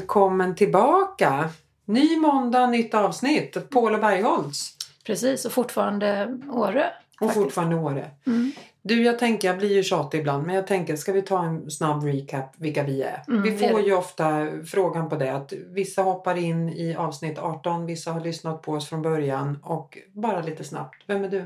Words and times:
Välkommen 0.00 0.54
tillbaka! 0.54 1.50
Ny 1.84 2.16
måndag, 2.16 2.66
nytt 2.66 2.94
avsnitt. 2.94 3.70
Paul 3.70 3.94
och 3.94 4.00
Bergholtz. 4.00 4.76
Precis, 5.04 5.44
och 5.44 5.52
fortfarande 5.52 6.38
Åre. 6.52 6.92
Och 7.20 7.26
faktiskt. 7.26 7.44
fortfarande 7.44 7.76
Åre. 7.76 8.10
Mm. 8.26 8.52
Du, 8.82 9.02
jag 9.02 9.18
tänker, 9.18 9.48
jag 9.48 9.58
blir 9.58 9.72
ju 9.72 9.82
tjatig 9.82 10.20
ibland, 10.20 10.46
men 10.46 10.54
jag 10.54 10.66
tänker, 10.66 10.96
ska 10.96 11.12
vi 11.12 11.22
ta 11.22 11.44
en 11.44 11.70
snabb 11.70 12.04
recap 12.04 12.54
vilka 12.56 12.82
vi 12.82 13.02
är? 13.02 13.24
Mm, 13.28 13.42
vi 13.42 13.68
får 13.68 13.80
ju 13.80 13.94
ofta 13.94 14.46
frågan 14.66 15.08
på 15.08 15.16
det 15.16 15.32
att 15.32 15.52
vissa 15.52 16.02
hoppar 16.02 16.38
in 16.38 16.68
i 16.68 16.94
avsnitt 16.94 17.38
18, 17.38 17.86
vissa 17.86 18.12
har 18.12 18.20
lyssnat 18.20 18.62
på 18.62 18.72
oss 18.72 18.88
från 18.88 19.02
början 19.02 19.58
och 19.62 19.98
bara 20.12 20.42
lite 20.42 20.64
snabbt. 20.64 21.02
Vem 21.06 21.24
är 21.24 21.28
du? 21.28 21.44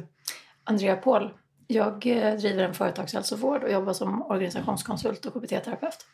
Andrea 0.64 0.96
Paul. 0.96 1.30
Jag 1.66 2.06
eh, 2.06 2.34
driver 2.34 2.64
en 2.64 2.74
företagshälsovård 2.74 3.62
och 3.62 3.72
jobbar 3.72 3.92
som 3.92 4.22
organisationskonsult 4.22 5.26
och 5.26 5.34
KBT-terapeut. 5.34 6.06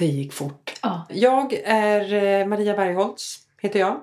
Det 0.00 0.06
gick 0.06 0.32
fort. 0.32 0.72
Ja. 0.82 1.06
Jag 1.10 1.52
är 1.64 2.14
eh, 2.40 2.46
Maria 2.46 2.76
Bergholtz, 2.76 3.38
heter 3.58 3.80
jag. 3.80 4.00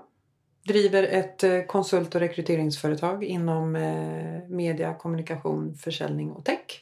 Driver 0.67 1.03
ett 1.03 1.43
eh, 1.43 1.61
konsult 1.61 2.15
och 2.15 2.21
rekryteringsföretag 2.21 3.23
inom 3.23 3.75
eh, 3.75 4.49
media, 4.49 4.93
kommunikation, 4.93 5.75
försäljning 5.75 6.31
och 6.31 6.45
tech. 6.45 6.81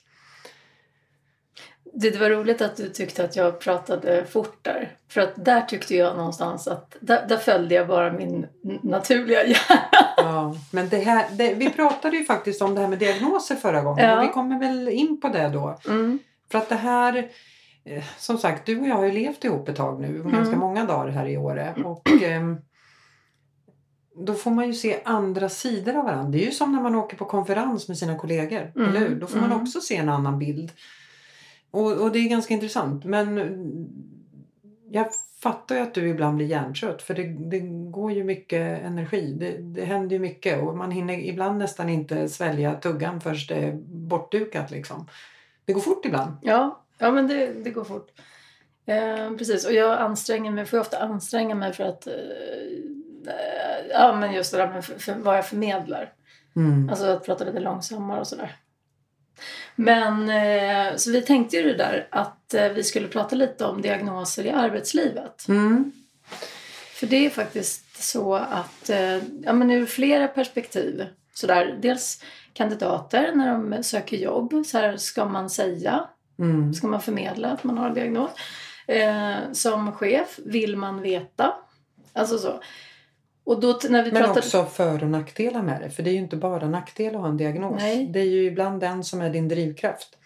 Det 1.93 2.19
var 2.19 2.29
roligt 2.29 2.61
att 2.61 2.77
du 2.77 2.89
tyckte 2.89 3.23
att 3.23 3.35
jag 3.35 3.59
pratade 3.59 4.25
fort 4.25 4.57
där. 4.61 4.97
För 5.09 5.21
att 5.21 5.45
där 5.45 5.61
tyckte 5.61 5.95
jag 5.95 6.17
någonstans 6.17 6.67
att 6.67 6.97
där, 6.99 7.27
där 7.27 7.37
följde 7.37 7.75
jag 7.75 7.87
bara 7.87 8.13
min 8.13 8.47
naturliga 8.83 9.45
hjärna. 9.45 9.81
Ja, 10.17 10.55
men 10.71 10.89
det 10.89 10.97
här, 10.97 11.25
det, 11.31 11.53
vi 11.53 11.69
pratade 11.69 12.17
ju 12.17 12.25
faktiskt 12.25 12.61
om 12.61 12.75
det 12.75 12.81
här 12.81 12.87
med 12.87 12.99
diagnoser 12.99 13.55
förra 13.55 13.81
gången 13.81 14.05
Ja. 14.05 14.17
och 14.17 14.23
vi 14.23 14.27
kommer 14.27 14.59
väl 14.59 14.89
in 14.89 15.21
på 15.21 15.27
det 15.27 15.49
då. 15.49 15.79
Mm. 15.87 16.19
För 16.51 16.57
att 16.57 16.69
det 16.69 16.75
här, 16.75 17.29
som 18.17 18.37
sagt, 18.37 18.65
du 18.65 18.79
och 18.79 18.87
jag 18.87 18.95
har 18.95 19.05
ju 19.05 19.11
levt 19.11 19.43
ihop 19.43 19.69
ett 19.69 19.75
tag 19.75 20.01
nu, 20.01 20.23
ganska 20.23 20.47
Mm. 20.47 20.59
många 20.59 20.85
dagar 20.85 21.07
här 21.07 21.27
i 21.27 21.37
Åre. 21.37 21.73
Och 21.85 22.09
ehm, 22.23 22.57
då 24.25 24.33
får 24.33 24.51
man 24.51 24.67
ju 24.67 24.73
se 24.73 24.99
andra 25.05 25.49
sidor 25.49 25.95
av 25.95 26.03
varandra. 26.03 26.31
Det 26.31 26.43
är 26.43 26.45
ju 26.45 26.51
som 26.51 26.71
när 26.71 26.81
man 26.81 26.95
åker 26.95 27.17
på 27.17 27.25
konferens 27.25 27.87
med 27.87 27.97
sina 27.97 28.17
kollegor, 28.17 28.71
Mm, 28.75 28.89
eller 28.89 28.99
hur? 28.99 29.15
Då 29.15 29.27
får 29.27 29.39
man 29.39 29.51
mm. 29.51 29.61
också 29.61 29.81
se 29.81 29.95
en 29.95 30.09
annan 30.09 30.39
bild. 30.39 30.71
Och, 31.71 31.91
och 31.91 32.11
det 32.11 32.19
är 32.19 32.29
ganska 32.29 32.53
intressant. 32.53 33.05
Men 33.05 33.37
mm, 33.37 33.87
jag 34.89 35.07
fattar 35.41 35.75
ju 35.75 35.81
att 35.81 35.93
du 35.93 36.09
ibland 36.09 36.35
blir 36.35 36.45
hjärntrött 36.45 37.01
för 37.01 37.13
det, 37.13 37.23
det 37.23 37.59
går 37.91 38.11
ju 38.11 38.23
mycket 38.23 38.81
energi. 38.81 39.35
Det, 39.39 39.57
det 39.57 39.85
händer 39.85 40.15
ju 40.15 40.19
mycket 40.19 40.61
och 40.63 40.77
man 40.77 40.91
hinner 40.91 41.13
ibland 41.13 41.57
nästan 41.57 41.89
inte 41.89 42.29
svälja 42.29 42.73
tuggan 42.73 43.21
först 43.21 43.49
det 43.49 43.55
är 43.55 43.73
bortdukat 43.87 44.71
liksom. 44.71 45.07
Det 45.65 45.73
går 45.73 45.81
fort 45.81 46.05
ibland. 46.05 46.31
Ja, 46.41 46.84
ja 46.97 47.11
men 47.11 47.27
det, 47.27 47.53
det 47.53 47.69
går 47.69 47.83
fort. 47.83 48.11
Eh, 48.85 49.31
precis, 49.37 49.65
och 49.65 49.73
jag 49.73 49.99
anstränger 49.99 50.51
mig, 50.51 50.65
får 50.65 50.77
jag 50.77 50.81
ofta 50.81 50.99
anstränga 50.99 51.55
mig 51.55 51.73
för 51.73 51.83
att 51.83 52.07
eh, 52.07 52.13
eh, 53.27 53.65
Ja 53.89 54.15
men 54.15 54.33
just 54.33 54.51
det 54.51 54.57
där 54.57 54.67
med 54.67 54.85
för, 54.85 54.99
för 54.99 55.13
vad 55.13 55.37
jag 55.37 55.47
förmedlar. 55.47 56.13
Mm. 56.55 56.89
Alltså 56.89 57.05
att 57.05 57.25
prata 57.25 57.43
lite 57.43 57.59
långsammare 57.59 58.19
och 58.19 58.27
sådär. 58.27 58.55
Men 59.75 60.29
eh, 60.29 60.95
så 60.95 61.11
vi 61.11 61.21
tänkte 61.21 61.57
ju 61.57 61.63
det 61.63 61.77
där 61.77 62.07
att 62.11 62.53
eh, 62.53 62.69
vi 62.69 62.83
skulle 62.83 63.07
prata 63.07 63.35
lite 63.35 63.65
om 63.65 63.81
diagnoser 63.81 64.45
i 64.45 64.49
arbetslivet. 64.49 65.47
Mm. 65.47 65.91
För 66.93 67.07
det 67.07 67.25
är 67.25 67.29
faktiskt 67.29 68.03
så 68.03 68.35
att 68.35 68.89
eh, 68.89 69.17
ja, 69.43 69.53
men 69.53 69.71
ur 69.71 69.85
flera 69.85 70.27
perspektiv. 70.27 71.05
Sådär, 71.33 71.77
dels 71.81 72.23
kandidater 72.53 73.31
när 73.35 73.51
de 73.51 73.83
söker 73.83 74.17
jobb. 74.17 74.65
Så 74.65 74.77
här, 74.77 74.97
ska 74.97 75.25
man 75.25 75.49
säga? 75.49 76.09
Mm. 76.39 76.73
Ska 76.73 76.87
man 76.87 77.01
förmedla 77.01 77.51
att 77.51 77.63
man 77.63 77.77
har 77.77 77.87
en 77.87 77.93
diagnos? 77.93 78.31
Eh, 78.87 79.51
som 79.51 79.91
chef, 79.91 80.39
vill 80.45 80.77
man 80.77 81.01
veta? 81.01 81.53
Alltså 82.13 82.37
så. 82.37 82.59
Och 83.43 83.59
då 83.59 83.79
när 83.89 84.03
vi 84.03 84.11
Men 84.11 84.23
pratade... 84.23 84.39
också 84.39 84.65
för 84.65 85.03
och 85.03 85.09
nackdelar 85.09 85.61
med 85.61 85.81
det. 85.81 85.89
För 85.89 86.03
det 86.03 86.09
är 86.09 86.13
ju 86.13 86.19
inte 86.19 86.37
bara 86.37 86.67
nackdel 86.67 87.15
att 87.15 87.21
ha 87.21 87.27
en 87.27 87.37
diagnos. 87.37 87.81
Nej. 87.81 88.07
Det 88.07 88.19
är 88.19 88.25
ju 88.25 88.45
ibland 88.45 88.79
den 88.79 89.03
som 89.03 89.21
är 89.21 89.29
din 89.29 89.47
drivkraft. 89.47 90.17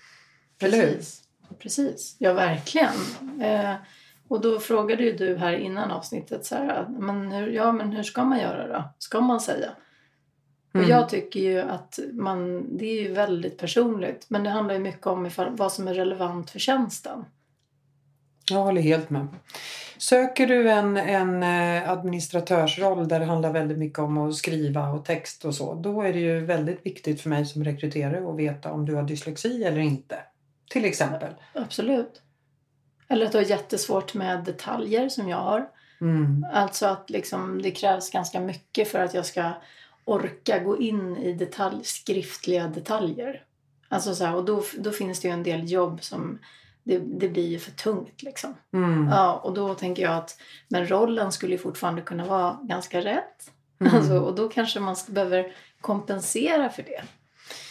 Eller 0.61 0.77
hur? 0.77 0.87
Precis. 0.87 1.23
Precis, 1.59 2.15
ja 2.19 2.33
verkligen. 2.33 2.93
Eh, 3.41 3.73
och 4.27 4.41
då 4.41 4.59
frågade 4.59 5.03
ju 5.03 5.13
du 5.13 5.37
här 5.37 5.53
innan 5.53 5.91
avsnittet 5.91 6.45
så 6.45 6.55
här, 6.55 6.85
men 6.89 7.31
hur, 7.31 7.47
ja 7.47 7.71
men 7.71 7.91
hur 7.91 8.03
ska 8.03 8.23
man 8.23 8.39
göra 8.39 8.67
då? 8.67 8.83
Ska 8.99 9.21
man 9.21 9.41
säga? 9.41 9.69
Mm. 10.73 10.85
Och 10.85 10.91
jag 10.91 11.09
tycker 11.09 11.39
ju 11.39 11.59
att 11.59 11.99
man, 12.13 12.65
det 12.77 12.85
är 12.85 13.01
ju 13.01 13.13
väldigt 13.13 13.57
personligt. 13.57 14.25
Men 14.27 14.43
det 14.43 14.49
handlar 14.49 14.73
ju 14.73 14.79
mycket 14.79 15.07
om 15.07 15.25
ifall, 15.25 15.55
vad 15.55 15.71
som 15.71 15.87
är 15.87 15.93
relevant 15.93 16.49
för 16.49 16.59
tjänsten. 16.59 17.25
Jag 18.49 18.59
håller 18.59 18.81
helt 18.81 19.09
med. 19.09 19.27
Söker 19.97 20.47
du 20.47 20.71
en, 20.71 20.97
en 20.97 21.43
eh, 21.43 21.89
administratörsroll 21.89 23.07
där 23.07 23.19
det 23.19 23.25
handlar 23.25 23.53
väldigt 23.53 23.77
mycket 23.77 23.99
om 23.99 24.17
att 24.17 24.35
skriva 24.35 24.89
och 24.89 25.05
text 25.05 25.45
och 25.45 25.55
så. 25.55 25.73
Då 25.73 26.01
är 26.01 26.13
det 26.13 26.19
ju 26.19 26.45
väldigt 26.45 26.85
viktigt 26.85 27.21
för 27.21 27.29
mig 27.29 27.45
som 27.45 27.63
rekryterare 27.63 28.29
att 28.29 28.37
veta 28.37 28.71
om 28.71 28.85
du 28.85 28.95
har 28.95 29.03
dyslexi 29.03 29.63
eller 29.63 29.79
inte. 29.79 30.15
Till 30.69 30.85
exempel. 30.85 31.33
Absolut. 31.53 32.21
Eller 33.07 33.25
att 33.25 33.31
du 33.31 33.37
har 33.37 33.45
jättesvårt 33.45 34.13
med 34.13 34.43
detaljer 34.43 35.09
som 35.09 35.29
jag 35.29 35.37
har. 35.37 35.69
Mm. 36.01 36.45
Alltså 36.53 36.85
att 36.85 37.09
liksom, 37.09 37.61
det 37.61 37.71
krävs 37.71 38.11
ganska 38.11 38.39
mycket 38.39 38.87
för 38.87 38.99
att 38.99 39.13
jag 39.13 39.25
ska 39.25 39.51
orka 40.09 40.59
gå 40.59 40.77
in 40.77 41.17
i 41.17 41.33
detalj, 41.33 41.83
skriftliga 41.83 42.67
detaljer. 42.67 43.43
Alltså 43.89 44.15
så 44.15 44.25
här, 44.25 44.35
och 44.35 44.45
då, 44.45 44.63
då 44.77 44.91
finns 44.91 45.19
det 45.19 45.27
ju 45.27 45.33
en 45.33 45.43
del 45.43 45.71
jobb 45.71 46.03
som 46.03 46.39
det, 46.83 46.99
det 46.99 47.29
blir 47.29 47.47
ju 47.47 47.59
för 47.59 47.71
tungt 47.71 48.23
liksom. 48.23 48.55
Mm. 48.73 49.07
Ja, 49.07 49.33
och 49.33 49.53
då 49.53 49.73
tänker 49.73 50.03
jag 50.03 50.15
att 50.15 50.37
men 50.67 50.89
rollen 50.89 51.31
skulle 51.31 51.51
ju 51.51 51.57
fortfarande 51.57 52.01
kunna 52.01 52.25
vara 52.25 52.59
ganska 52.63 53.01
rätt. 53.01 53.51
Mm. 53.81 53.95
Alltså, 53.95 54.19
och 54.19 54.35
då 54.35 54.49
kanske 54.49 54.79
man 54.79 54.95
behöver 55.07 55.53
kompensera 55.81 56.69
för 56.69 56.83
det. 56.83 57.01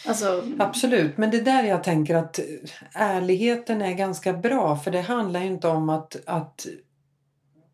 Alltså, 0.06 0.42
Absolut, 0.58 1.16
men 1.16 1.30
det 1.30 1.36
är 1.36 1.44
där 1.44 1.62
jag 1.62 1.84
tänker 1.84 2.14
att 2.14 2.40
ärligheten 2.92 3.82
är 3.82 3.92
ganska 3.92 4.32
bra 4.32 4.76
för 4.76 4.90
det 4.90 5.00
handlar 5.00 5.40
ju 5.40 5.46
inte 5.46 5.68
om 5.68 5.88
att, 5.88 6.16
att 6.26 6.66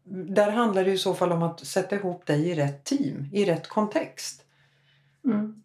där 0.05 0.51
handlar 0.51 0.85
det 0.85 0.93
i 0.93 0.99
så 0.99 1.15
fall 1.15 1.33
om 1.33 1.43
att 1.43 1.67
sätta 1.67 1.97
ihop 1.97 2.27
dig 2.27 2.49
i 2.49 2.55
rätt 2.55 2.85
team, 2.85 3.29
i 3.33 3.45
rätt 3.45 3.69
kontext. 3.69 4.45
Mm, 5.25 5.63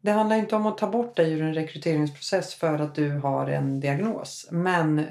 Det 0.00 0.10
handlar 0.10 0.36
inte 0.36 0.56
om 0.56 0.66
att 0.66 0.78
ta 0.78 0.86
bort 0.90 1.16
dig 1.16 1.32
ur 1.32 1.42
en 1.42 1.54
rekryteringsprocess 1.54 2.54
för 2.54 2.78
att 2.78 2.94
du 2.94 3.10
har 3.10 3.46
en 3.46 3.80
diagnos. 3.80 4.48
Men 4.50 4.98
eh, 4.98 5.04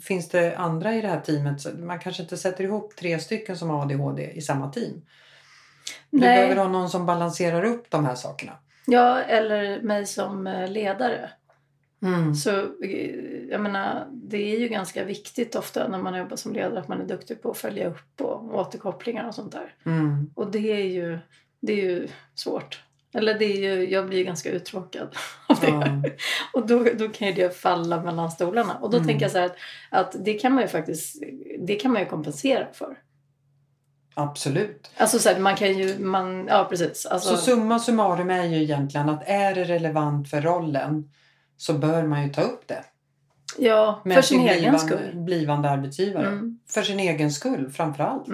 finns 0.00 0.28
det 0.28 0.56
andra 0.56 0.94
i 0.94 1.00
det 1.00 1.08
här 1.08 1.20
teamet, 1.20 1.78
man 1.78 1.98
kanske 1.98 2.22
inte 2.22 2.36
sätter 2.36 2.64
ihop 2.64 2.96
tre 2.96 3.18
stycken 3.18 3.56
som 3.56 3.70
har 3.70 3.82
ADHD 3.82 4.30
i 4.30 4.40
samma 4.40 4.72
team. 4.72 5.02
Du 6.10 6.18
Nej. 6.18 6.36
behöver 6.36 6.56
ha 6.56 6.68
någon 6.68 6.90
som 6.90 7.06
balanserar 7.06 7.64
upp 7.64 7.90
de 7.90 8.04
här 8.04 8.14
sakerna. 8.14 8.52
ja, 8.86 9.20
eller 9.20 9.80
mig 9.80 10.06
som 10.06 10.46
eh, 10.46 10.70
ledare. 10.70 11.30
Mm. 12.02 12.34
Så 12.34 12.50
eh, 12.84 13.16
jag 13.50 13.60
menar, 13.60 14.06
det 14.12 14.54
är 14.54 14.58
ju 14.60 14.68
ganska 14.68 15.04
viktigt 15.04 15.54
ofta 15.54 15.88
när 15.88 15.98
man 15.98 16.18
jobbar 16.18 16.36
som 16.36 16.52
ledare 16.52 16.80
att 16.80 16.88
man 16.88 17.00
är 17.00 17.06
duktig 17.06 17.42
på 17.42 17.50
att 17.50 17.58
följa 17.58 17.88
upp 17.88 18.20
och 18.20 18.54
återkopplingar 18.54 19.28
och 19.28 19.34
sånt 19.34 19.52
där. 19.52 19.74
Mm. 19.86 20.30
Och 20.34 20.50
det 20.50 20.72
är 20.72 20.86
ju, 20.86 21.18
det 21.60 21.72
är 21.72 21.76
ju 21.76 22.08
svårt. 22.34 22.82
Eller 23.14 23.38
det 23.38 23.44
är 23.44 23.56
ju, 23.76 23.90
jag 23.90 24.06
blir 24.08 24.24
ganska 24.24 24.50
uttråkad 24.50 25.08
av 25.46 25.60
det. 25.60 25.68
Ja. 25.68 26.02
Och 26.54 26.66
då, 26.66 26.86
då 26.98 27.08
kan 27.08 27.28
ju 27.28 27.34
det 27.34 27.56
falla 27.60 28.02
mellan 28.02 28.30
stolarna. 28.30 28.74
Och 28.76 28.90
då 28.90 28.96
Mm. 28.96 29.08
tänker 29.08 29.24
jag 29.24 29.32
så 29.32 29.38
här 29.38 29.46
att, 29.46 29.56
att 29.90 30.24
det 30.24 30.32
kan 30.34 30.52
man 30.52 30.62
ju 30.62 30.68
faktiskt, 30.68 31.22
det 31.58 31.74
kan 31.74 31.92
man 31.92 32.02
ju 32.02 32.08
kompensera 32.08 32.66
för. 32.72 32.96
Absolut. 34.14 34.90
Alltså 34.96 35.18
så 35.18 35.28
här, 35.28 35.38
man 35.40 35.56
kan 35.56 35.78
ju, 35.78 35.98
man, 35.98 36.46
ja 36.46 36.66
precis. 36.70 37.06
Alltså, 37.06 37.28
Så 37.30 37.36
summa 37.36 37.78
summarum 37.78 38.30
är 38.30 38.44
ju 38.44 38.62
egentligen 38.62 39.08
att 39.08 39.22
är 39.28 39.54
det 39.54 39.64
relevant 39.64 40.30
för 40.30 40.40
rollen 40.40 41.10
så 41.56 41.72
bör 41.72 42.02
man 42.02 42.22
ju 42.22 42.28
ta 42.32 42.42
upp 42.42 42.66
det. 42.68 42.84
ja, 43.58 44.00
Med 44.04 44.14
för 44.14 44.22
sin 44.22 44.40
egen 44.40 44.54
blivande, 44.58 44.78
skull. 44.78 45.10
blivande 45.14 45.70
arbetsgivare. 45.70 46.26
Mm, 46.26 46.58
För 46.68 46.82
sin 46.82 47.00
egen 47.00 47.30
skull 47.30 47.70
framför 47.70 48.04
allt. 48.04 48.28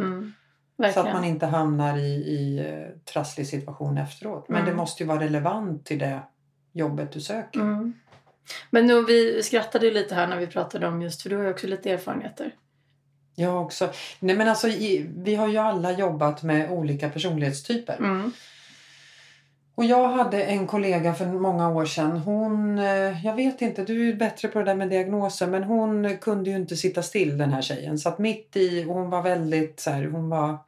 Mm, 0.78 0.92
Så 0.92 1.00
verkligen. 1.00 1.06
att 1.06 1.14
man 1.14 1.24
inte 1.24 1.46
hamnar 1.46 1.96
i, 1.98 2.14
i 2.14 2.58
eh, 2.58 3.12
trasslig 3.12 3.46
situation 3.46 3.98
efteråt. 3.98 4.48
Men 4.48 4.56
Mm. 4.60 4.70
det 4.70 4.76
måste 4.76 5.02
ju 5.02 5.06
vara 5.06 5.20
relevant 5.20 5.86
till 5.86 5.98
det 5.98 6.20
jobbet 6.72 7.12
du 7.12 7.20
söker. 7.20 7.60
Mm. 7.60 7.92
Men 8.70 8.86
nu, 8.86 9.04
vi 9.04 9.42
skrattade 9.42 9.86
ju 9.86 9.92
lite 9.92 10.14
här 10.14 10.26
när 10.26 10.36
vi 10.36 10.46
pratade 10.46 10.88
om 10.88 11.02
just, 11.02 11.22
för 11.22 11.30
du 11.30 11.36
har 11.36 11.44
ju 11.44 11.50
också 11.50 11.66
lite 11.66 11.90
erfarenheter. 11.90 12.54
Jag 13.34 13.62
också. 13.62 13.88
Nej 14.20 14.36
men 14.36 14.48
alltså 14.48 14.68
i, 14.68 15.06
vi 15.16 15.34
har 15.34 15.48
ju 15.48 15.56
alla 15.58 15.92
jobbat 15.92 16.42
med 16.42 16.70
olika 16.70 17.08
personlighetstyper. 17.08 17.96
Mm. 17.98 18.32
Och 19.74 19.84
jag 19.84 20.08
hade 20.08 20.42
en 20.44 20.66
kollega 20.66 21.14
för 21.14 21.26
många 21.26 21.68
år 21.70 21.84
sedan. 21.86 22.16
Hon, 22.16 22.78
eh, 22.78 23.26
jag 23.26 23.34
vet 23.34 23.62
inte, 23.62 23.84
du 23.84 24.08
är 24.08 24.14
bättre 24.14 24.48
på 24.48 24.58
det 24.58 24.64
där 24.64 24.74
med 24.74 24.88
diagnoser. 24.88 25.46
Men 25.46 25.64
hon 25.64 26.16
kunde 26.20 26.50
ju 26.50 26.56
inte 26.56 26.76
sitta 26.76 27.02
still 27.02 27.38
den 27.38 27.52
här 27.52 27.62
tjejen. 27.62 27.98
Så 27.98 28.08
att 28.08 28.18
mitt 28.18 28.56
i, 28.56 28.84
och 28.84 28.94
hon 28.94 29.10
var 29.10 29.22
väldigt 29.22 29.80
så 29.80 29.90
här, 29.90 30.04
hon 30.04 30.28
var 30.28 30.58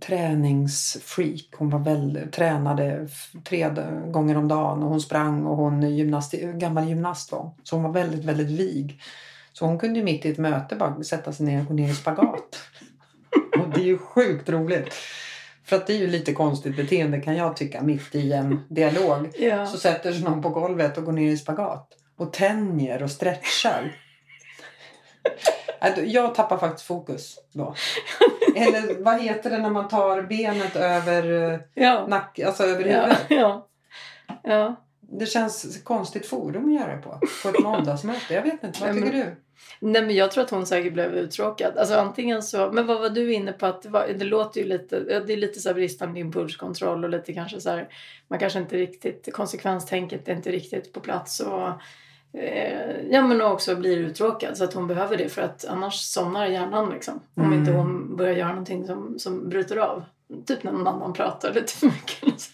träningsfreak. 0.00 1.46
Hon 1.56 1.70
var 1.70 1.78
väl, 1.78 2.28
tränade 2.32 3.08
tre 3.44 3.70
gånger 4.06 4.36
om 4.36 4.48
dagen 4.48 4.82
och 4.82 4.88
hon 4.88 5.00
sprang 5.00 5.46
och 5.46 5.56
hon 5.56 5.96
gymnast, 5.96 6.32
gammal 6.32 6.88
gymnast 6.88 7.32
var 7.32 7.38
hon. 7.38 7.50
Så 7.62 7.76
hon 7.76 7.82
var 7.82 7.92
väldigt, 7.92 8.24
väldigt 8.24 8.50
vig. 8.50 9.00
Så 9.52 9.66
hon 9.66 9.78
kunde 9.78 9.98
ju 9.98 10.04
mitt 10.04 10.24
i 10.24 10.30
ett 10.30 10.38
möte 10.38 10.76
bara 10.76 11.02
sätta 11.02 11.32
sig 11.32 11.46
ner 11.46 11.60
och 11.60 11.66
gå 11.66 11.74
ner 11.74 11.90
i 11.90 11.94
spagat. 11.94 12.60
och 13.58 13.68
det 13.74 13.80
är 13.80 13.84
ju 13.84 13.98
sjukt 13.98 14.48
roligt. 14.48 14.94
För 15.64 15.76
att 15.76 15.86
det 15.86 15.92
är 15.92 15.98
ju 15.98 16.06
lite 16.06 16.32
konstigt 16.32 16.76
beteende 16.76 17.20
kan 17.20 17.36
jag 17.36 17.56
tycka 17.56 17.82
mitt 17.82 18.14
i 18.14 18.32
en 18.32 18.60
dialog. 18.68 19.28
Ja. 19.38 19.66
Så 19.66 19.78
sätter 19.78 20.12
sig 20.12 20.22
någon 20.22 20.42
på 20.42 20.48
golvet 20.48 20.98
och 20.98 21.04
går 21.04 21.12
ner 21.12 21.30
i 21.30 21.36
spagat. 21.36 21.88
Och 22.16 22.32
tänjer 22.32 23.02
och 23.02 23.10
stretchar. 23.10 23.96
Äh, 25.80 26.04
Jag 26.04 26.34
tappar 26.34 26.58
faktiskt 26.58 26.86
fokus 26.86 27.38
då. 27.52 27.74
Eller 28.56 29.02
vad 29.02 29.20
heter 29.20 29.50
det 29.50 29.58
när 29.58 29.70
man 29.70 29.88
tar 29.88 30.22
benet 30.22 30.76
över, 30.76 31.52
eh, 31.52 31.58
Ja. 31.74 32.06
nack, 32.06 32.38
alltså 32.38 32.62
över 32.64 32.84
Ja. 32.84 33.00
huvudet? 33.02 33.18
ja. 33.28 33.68
ja. 34.42 34.76
Det 35.00 35.26
känns 35.26 35.82
konstigt 35.84 36.26
forum 36.26 36.64
att 36.68 36.80
göra 36.80 36.96
det 36.96 37.02
på. 37.02 37.20
På 37.42 37.48
ett 37.48 37.62
måndagsmöte. 37.62 38.34
Jag 38.34 38.42
vet 38.42 38.64
inte. 38.64 38.80
Vad 38.80 38.94
tycker 38.94 39.12
du? 39.12 39.36
Nej 39.80 40.02
men 40.02 40.14
jag 40.16 40.30
tror 40.30 40.44
att 40.44 40.50
hon 40.50 40.66
säkert 40.66 40.92
blev 40.92 41.14
uttråkad. 41.14 41.76
Alltså 41.78 41.94
antingen 41.94 42.42
så, 42.42 42.70
men 42.72 42.86
vad 42.86 43.00
var 43.00 43.10
du 43.10 43.32
inne 43.34 43.52
på 43.52 43.66
att 43.66 43.82
det, 43.82 43.88
var, 43.88 44.06
det 44.18 44.24
låter 44.24 44.60
ju 44.60 44.66
lite, 44.66 45.04
ja, 45.10 45.20
det 45.20 45.32
är 45.32 45.36
lite 45.36 45.60
så 45.60 45.74
bristande 45.74 46.20
impulskontroll 46.20 47.04
och 47.04 47.10
lite 47.10 47.32
kanske 47.32 47.60
så 47.60 47.70
här, 47.70 47.88
man 48.28 48.38
kanske 48.38 48.58
inte 48.58 48.76
riktigt, 48.76 49.28
konsekvenstänket 49.32 50.28
är 50.28 50.32
inte 50.32 50.50
riktigt 50.52 50.92
på 50.92 51.00
plats 51.00 51.40
och 51.40 51.68
ja 53.10 53.22
men 53.22 53.40
också 53.42 53.76
blir 53.76 53.96
uttråkad 53.98 54.56
så 54.56 54.64
att 54.64 54.74
hon 54.74 54.86
behöver 54.86 55.16
det 55.16 55.28
för 55.28 55.42
att 55.42 55.64
annars 55.64 55.94
somnar 55.94 56.46
hjärnan 56.46 56.90
liksom. 56.90 57.20
Om 57.36 57.42
Mm. 57.44 57.58
inte 57.58 57.72
hon 57.72 58.16
börjar 58.16 58.34
göra 58.34 58.48
någonting 58.48 58.86
som, 58.86 59.18
som 59.18 59.48
bryter 59.48 59.76
av. 59.76 60.04
Typ 60.46 60.62
när 60.62 60.72
någon 60.72 60.86
annan 60.86 61.12
pratar 61.12 61.52
lite 61.52 61.72
för 61.72 61.86
mycket. 61.86 62.40
Så. 62.40 62.50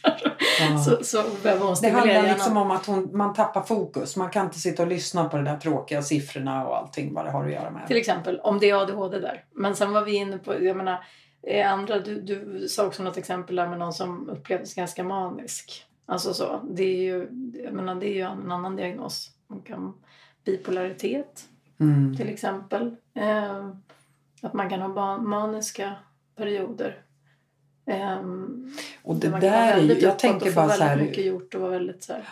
Ja. 0.61 0.79
så, 0.79 1.05
så 1.05 1.23
behöver 1.43 1.67
hon 1.67 1.75
Det 1.83 1.89
handlar 1.89 2.15
hjärnan. 2.15 2.29
liksom 2.31 2.57
om 2.57 2.71
att 2.71 2.87
hon, 2.87 3.09
man 3.17 3.35
tappar 3.35 3.63
fokus. 3.63 4.17
Man 4.17 4.31
kan 4.31 4.45
inte 4.47 4.59
sitta 4.59 4.83
och 4.83 4.89
lyssna 4.89 5.29
på 5.29 5.37
de 5.37 5.45
där 5.45 5.57
tråkiga 5.57 6.03
siffrorna 6.03 6.67
och 6.69 6.77
allting 6.77 7.15
vad 7.15 7.25
det 7.25 7.31
har 7.31 7.45
att 7.45 7.53
göra 7.53 7.71
med. 7.71 7.87
Till 7.87 7.97
exempel, 7.97 8.41
om 8.41 8.59
det 8.59 8.71
är 8.71 8.83
ADHD 8.83 9.19
där. 9.21 9.45
Men 9.55 9.77
sen 9.77 9.93
var 9.93 10.05
vi 10.05 10.15
inne 10.15 10.39
på, 10.39 10.65
jag 10.65 10.77
menar, 10.77 11.05
eh, 11.47 11.73
andra, 11.73 11.99
du, 11.99 12.21
du 12.21 12.69
sa 12.69 12.87
också 12.87 13.03
något 13.03 13.17
exempel 13.17 13.57
där 13.57 13.69
med 13.69 13.79
någon 13.79 13.93
som 13.93 14.29
upplevdes 14.29 14.75
ganska 14.75 15.05
manisk. 15.05 15.85
Alltså 16.07 16.35
så, 16.35 16.61
det 16.71 16.83
är 16.83 17.03
ju, 17.03 17.29
jag 17.65 17.75
menar, 17.75 17.95
det 17.95 18.07
är 18.07 18.15
ju 18.15 18.21
en 18.21 18.53
annan 18.53 18.77
diagnos. 18.77 19.31
Man 19.49 19.61
kan, 19.63 19.93
bipolaritet 20.45 21.49
Mm. 21.81 22.17
till 22.17 22.29
exempel. 22.29 22.97
Eh, 23.15 23.69
att 24.43 24.55
man 24.55 24.69
kan 24.71 24.81
ha 24.81 25.19
maniska 25.19 25.97
perioder. 26.37 27.03
Eh, 27.87 28.23
Och 29.03 29.17
det 29.17 29.29
där 29.29 29.73
är 29.73 29.81
ju, 29.83 29.99
jag 30.01 30.19
tänker 30.19 30.53
bara 30.55 30.69
så 30.69 30.83
här. 30.85 30.97
mycket 30.97 31.25
gjort 31.27 31.55
och 31.55 31.61
vara 31.61 31.71
väldigt 31.71 32.03
så 32.03 32.13
här. 32.13 32.25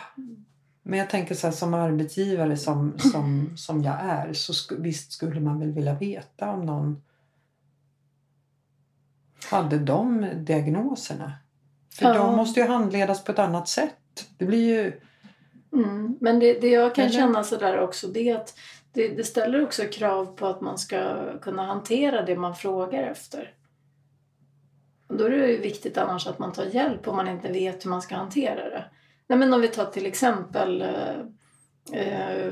Men 0.83 0.99
jag 0.99 1.09
tänker 1.09 1.35
så 1.35 1.47
här 1.47 1.51
som 1.51 1.73
arbetsgivare 1.73 2.57
som, 2.57 2.99
som, 2.99 3.57
som 3.57 3.83
jag 3.83 3.95
är 4.01 4.33
så 4.33 4.53
sk 4.53 4.71
visst 4.77 5.11
skulle 5.11 5.39
man 5.39 5.59
väl 5.59 5.71
vilja 5.71 5.93
veta 5.93 6.51
om 6.51 6.65
någon 6.65 7.01
hade 9.51 9.79
de 9.79 10.29
diagnoserna. 10.35 11.33
För 11.93 12.05
Ja. 12.05 12.13
de 12.13 12.35
måste 12.35 12.59
ju 12.59 12.67
handledas 12.67 13.23
på 13.23 13.31
ett 13.31 13.39
annat 13.39 13.67
sätt. 13.67 14.27
Det 14.37 14.45
blir 14.45 14.67
ju... 14.83 14.99
Mm. 15.73 16.17
Men 16.21 16.39
det, 16.39 16.53
det 16.61 16.69
jag 16.69 16.95
kan 16.95 17.05
Eller? 17.05 17.13
känna 17.13 17.43
sådär 17.43 17.79
också 17.79 18.07
det 18.07 18.29
är 18.29 18.35
att 18.35 18.57
det, 18.93 19.07
det 19.07 19.23
ställer 19.23 19.63
också 19.63 19.83
krav 19.83 20.25
på 20.25 20.47
att 20.47 20.61
man 20.61 20.77
ska 20.77 21.15
kunna 21.41 21.65
hantera 21.65 22.21
det 22.21 22.35
man 22.35 22.55
frågar 22.55 23.03
efter. 23.03 23.53
Då 25.09 25.23
är 25.23 25.29
det 25.29 25.47
ju 25.51 25.57
viktigt 25.57 25.97
annars 25.97 26.27
att 26.27 26.39
man 26.39 26.51
tar 26.53 26.65
hjälp 26.65 27.07
om 27.07 27.15
man 27.15 27.27
inte 27.27 27.51
vet 27.51 27.85
hur 27.85 27.89
man 27.89 28.01
ska 28.01 28.15
hantera 28.15 28.69
det. 28.69 28.85
Nej, 29.27 29.39
men 29.39 29.53
om 29.53 29.61
vi 29.61 29.67
tar 29.67 29.85
till 29.85 30.05
exempel 30.05 30.81
eh, 30.81 31.19
eh, 31.93 32.51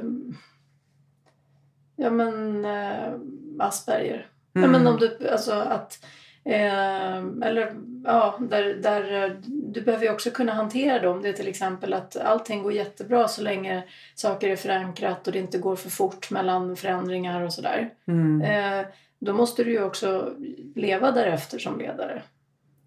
ja 1.96 2.10
men 2.10 2.66
eh, 2.66 3.14
Asperger. 3.60 4.28
Ja, 4.54 4.60
Mm. 4.60 4.72
men 4.72 4.88
om 4.88 4.98
du, 5.00 5.30
alltså 5.30 5.52
att, 5.54 6.06
eh, 6.46 7.18
eller 7.18 7.76
ja, 8.04 8.40
där, 8.40 8.74
där, 8.74 9.36
du 9.46 9.82
behöver 9.82 10.06
ju 10.06 10.12
också 10.12 10.32
kunna 10.32 10.54
hantera 10.54 11.00
dem. 11.00 11.22
Det 11.22 11.30
är 11.30 11.34
till 11.34 11.48
exempel 11.48 11.94
att 11.94 12.18
allting 12.18 12.64
går 12.64 12.74
jättebra 12.74 13.28
så 13.28 13.42
länge 13.42 13.84
saker 14.16 14.50
är 14.50 14.56
förankrat 14.56 15.28
och 15.28 15.34
det 15.34 15.40
inte 15.40 15.58
går 15.58 15.76
för 15.76 15.90
fort 15.90 16.32
mellan 16.32 16.76
förändringar 16.76 17.42
och 17.42 17.54
sådär. 17.54 17.90
Mm. 18.08 18.42
Eh, 18.42 18.86
då 19.20 19.34
måste 19.34 19.64
du 19.64 19.72
ju 19.72 19.84
också 19.84 20.34
leva 20.76 21.12
därefter 21.12 21.60
som 21.60 21.80
ledare. 21.80 22.22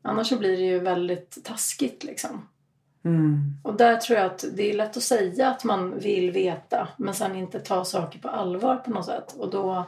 Annars 0.02 0.28
så 0.28 0.38
blir 0.38 0.56
det 0.56 0.64
ju 0.64 0.78
väldigt 0.78 1.44
taskigt 1.44 2.04
liksom. 2.04 2.48
Mm. 3.04 3.56
Och 3.62 3.76
där 3.76 3.96
tror 3.96 4.18
jag 4.18 4.26
att 4.26 4.44
det 4.52 4.70
är 4.70 4.74
lätt 4.74 4.96
att 4.96 5.02
säga 5.02 5.50
att 5.50 5.64
man 5.64 5.98
vill 5.98 6.30
veta 6.30 6.88
men 6.96 7.14
sen 7.14 7.36
inte 7.36 7.60
ta 7.60 7.84
saker 7.84 8.18
på 8.18 8.28
allvar 8.28 8.76
på 8.76 8.90
något 8.90 9.06
sätt. 9.06 9.34
Och 9.38 9.50
då 9.50 9.84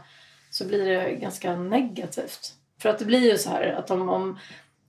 så 0.51 0.67
blir 0.67 0.87
det 0.87 1.15
ganska 1.15 1.57
negativt. 1.57 2.55
För 2.83 2.89
att 2.89 2.99
det 2.99 3.05
blir 3.05 3.31
ju 3.33 3.39
så 3.39 3.51
här 3.51 3.75
att 3.79 3.91
om, 3.91 4.09
om, 4.09 4.39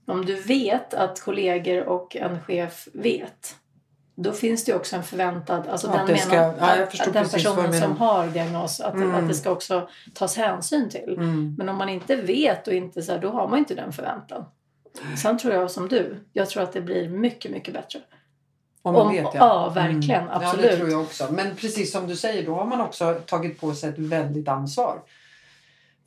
om 0.06 0.24
du 0.26 0.34
vet 0.34 0.94
att 0.94 1.20
kollegor 1.20 1.82
och 1.88 2.16
en 2.16 2.40
chef 2.42 2.88
vet 2.92 3.56
då 4.14 4.32
finns 4.32 4.64
det 4.64 4.72
ju 4.72 4.76
också 4.76 4.96
en 4.96 5.02
förväntad, 5.02 5.66
alltså 5.68 5.88
Att 5.88 6.06
den, 6.06 6.18
ska- 6.18 6.28
menar, 6.30 6.54
ja, 6.60 6.82
att, 6.82 7.12
den 7.12 7.28
personen 7.28 7.80
som 7.80 7.96
har 7.96 8.26
diagnos, 8.26 8.80
att, 8.80 8.94
Mm. 8.94 9.14
att 9.14 9.28
det 9.28 9.34
ska 9.34 9.50
också 9.50 9.88
tas 10.14 10.36
hänsyn 10.36 10.90
till. 10.90 11.14
Mm. 11.16 11.54
Men 11.58 11.68
om 11.68 11.76
man 11.76 11.88
inte 11.88 12.16
vet 12.16 12.68
och 12.68 12.74
inte 12.74 13.02
så 13.02 13.12
här, 13.12 13.18
då 13.18 13.30
har 13.30 13.48
man 13.48 13.58
inte 13.58 13.74
den 13.74 13.92
förväntan. 13.92 14.44
Sen 15.22 15.38
tror 15.38 15.54
jag 15.54 15.70
som 15.70 15.88
du, 15.88 16.16
jag 16.32 16.48
tror 16.50 16.62
att 16.62 16.72
det 16.72 16.80
blir 16.80 17.08
mycket, 17.08 17.50
mycket 17.50 17.74
bättre. 17.74 17.98
Om 18.82 18.92
man 18.92 19.02
Om- 19.06 19.12
vet, 19.12 19.22
ja. 19.24 19.30
ja, 19.34 19.68
verkligen, 19.68 20.24
Ja, 20.32 20.38
det 20.38 20.46
absolut. 20.46 20.76
tror 20.78 20.90
jag 20.90 21.00
också. 21.00 21.26
Men 21.30 21.56
precis 21.56 21.92
som 21.92 22.06
du 22.06 22.16
säger, 22.16 22.46
då 22.46 22.54
har 22.54 22.64
man 22.64 22.80
också 22.80 23.14
tagit 23.26 23.60
på 23.60 23.74
sig 23.74 23.88
ett 23.90 23.98
väldigt 23.98 24.48
ansvar. 24.48 25.02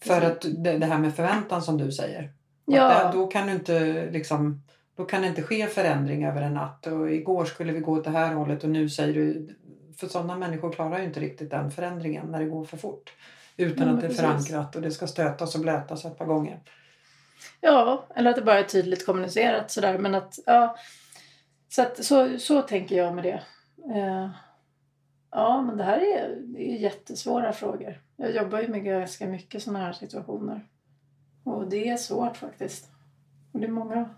För 0.06 0.20
Precis. 0.20 0.58
att 0.58 0.64
det, 0.64 0.86
här 0.86 1.00
med 1.00 1.16
förväntan 1.16 1.62
som 1.62 1.78
du 1.78 1.92
säger. 1.92 2.32
Ja. 2.66 3.12
då 3.14 3.28
kan 3.28 3.48
du 3.48 3.54
inte 3.54 4.06
liksom 4.12 4.62
då 4.96 5.06
kan 5.06 5.22
det 5.22 5.28
inte 5.28 5.42
ske 5.42 5.68
förändring 5.68 6.26
över 6.26 6.42
en 6.42 6.54
natt. 6.54 6.88
Och 6.88 7.12
igår 7.12 7.46
skulle 7.46 7.74
vi 7.74 7.80
gå 7.80 7.92
åt 7.92 8.04
det 8.04 8.10
här 8.10 8.34
hållet 8.34 8.64
och 8.64 8.70
nu 8.70 8.90
säger 8.90 9.14
du... 9.14 9.56
För 9.98 10.08
sådana 10.08 10.38
människor 10.38 10.72
klarar 10.72 11.00
ju 11.00 11.06
inte 11.06 11.20
riktigt 11.20 11.52
den 11.52 11.72
förändringen 11.72 12.28
när 12.28 12.40
det 12.40 12.46
går 12.46 12.66
för 12.66 12.78
fort. 12.78 13.14
Utan 13.58 13.88
Ja, 13.88 13.94
att 13.94 14.02
det 14.02 14.08
är 14.08 14.12
förankrat 14.12 14.76
och 14.76 14.82
det 14.82 14.92
ska 14.92 15.08
stötas 15.08 15.56
och 15.56 15.62
blötas 15.62 16.06
ett 16.06 16.18
par 16.18 16.26
gånger. 16.26 16.60
Ja, 17.62 18.06
eller 18.16 18.30
att 18.30 18.36
det 18.36 18.42
bara 18.42 18.60
är 18.60 18.64
tydligt 18.64 19.06
kommunicerat 19.06 19.72
sådär. 19.72 19.98
Men 19.98 20.16
att, 20.16 20.40
ja. 20.46 20.78
Så, 21.70 21.82
att, 21.82 22.06
så, 22.06 22.40
så 22.40 22.62
tänker 22.62 22.96
jag 22.96 23.16
med 23.16 23.24
det. 23.24 23.42
Eh, 23.96 24.30
ja, 25.36 25.62
men 25.62 25.78
det 25.78 25.84
här 25.84 25.98
är, 25.98 26.36
det 26.42 26.72
är 26.72 26.76
jättesvåra 26.76 27.54
frågor. 27.54 28.02
Jag 28.18 28.36
jobbar 28.36 28.60
ju 28.60 28.68
med 28.68 28.84
ganska 28.84 29.28
mycket 29.28 29.64
sådana 29.64 29.86
här 29.86 29.94
situationer. 29.94 30.62
Och 31.44 31.68
det 31.68 31.90
är 31.90 31.98
svårt 31.98 32.38
faktiskt. 32.38 32.90
Och 33.52 33.60
det 33.60 33.66
är 33.66 33.72
många 33.72 34.10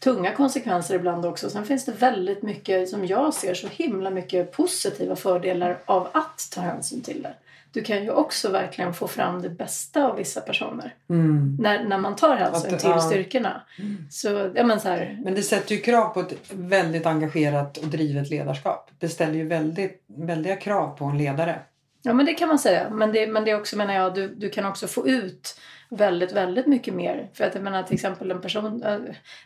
tunga 0.00 0.32
konsekvenser 0.32 0.94
ibland 0.94 1.26
också. 1.26 1.50
Sen 1.50 1.64
finns 1.64 1.84
det 1.84 1.92
väldigt 1.92 2.42
mycket, 2.42 2.88
som 2.88 3.06
jag 3.06 3.34
ser, 3.34 3.54
så 3.54 3.68
himla 3.68 4.10
mycket 4.10 4.52
positiva 4.52 5.16
fördelar 5.16 5.82
av 5.84 6.08
att 6.12 6.48
ta 6.54 6.60
hänsyn 6.60 7.02
till 7.02 7.22
det. 7.22 7.34
Du 7.76 7.82
kan 7.82 8.02
ju 8.02 8.10
också 8.10 8.50
verkligen 8.50 8.94
få 8.94 9.08
fram 9.08 9.42
det 9.42 9.48
bästa 9.48 10.04
av 10.04 10.16
vissa 10.16 10.40
personer. 10.40 10.94
Mm. 11.10 11.56
När, 11.60 11.84
när 11.84 11.98
man 11.98 12.16
tar 12.16 12.36
hänsyn 12.36 12.74
Att- 12.74 12.80
till 12.80 12.90
ja. 12.90 13.00
styrkorna. 13.00 13.62
Så, 14.10 14.50
ja 14.54 14.64
men 14.64 14.80
så 14.80 14.88
här, 14.88 15.20
Men 15.24 15.34
det 15.34 15.42
sätter 15.42 15.74
ju 15.74 15.80
krav 15.80 16.08
på 16.08 16.20
ett 16.20 16.34
väldigt 16.50 17.06
engagerat 17.06 17.76
och 17.76 17.86
drivet 17.86 18.30
ledarskap. 18.30 18.90
Det 18.98 19.08
ställer 19.08 19.34
ju 19.34 19.48
väldigt, 19.48 20.04
väldiga 20.06 20.56
krav 20.56 20.96
på 20.96 21.04
en 21.04 21.18
ledare. 21.18 21.60
ja 22.02 22.12
men 22.12 22.26
det 22.26 22.34
kan 22.34 22.48
man 22.48 22.58
säga. 22.58 22.90
Men 22.90 23.12
det, 23.12 23.26
men 23.26 23.44
det 23.44 23.54
också 23.54 23.76
menar 23.76 23.94
jag, 23.94 24.14
du, 24.14 24.28
du 24.28 24.50
kan 24.50 24.66
också 24.66 24.86
få 24.86 25.08
ut 25.08 25.60
väldigt, 25.90 26.32
väldigt 26.32 26.66
mycket 26.66 26.94
mer. 26.94 27.30
För 27.34 27.44
att 27.44 27.54
jag 27.54 27.64
menar 27.64 27.82
till 27.82 27.94
exempel 27.94 28.30
en 28.30 28.40
person, 28.40 28.78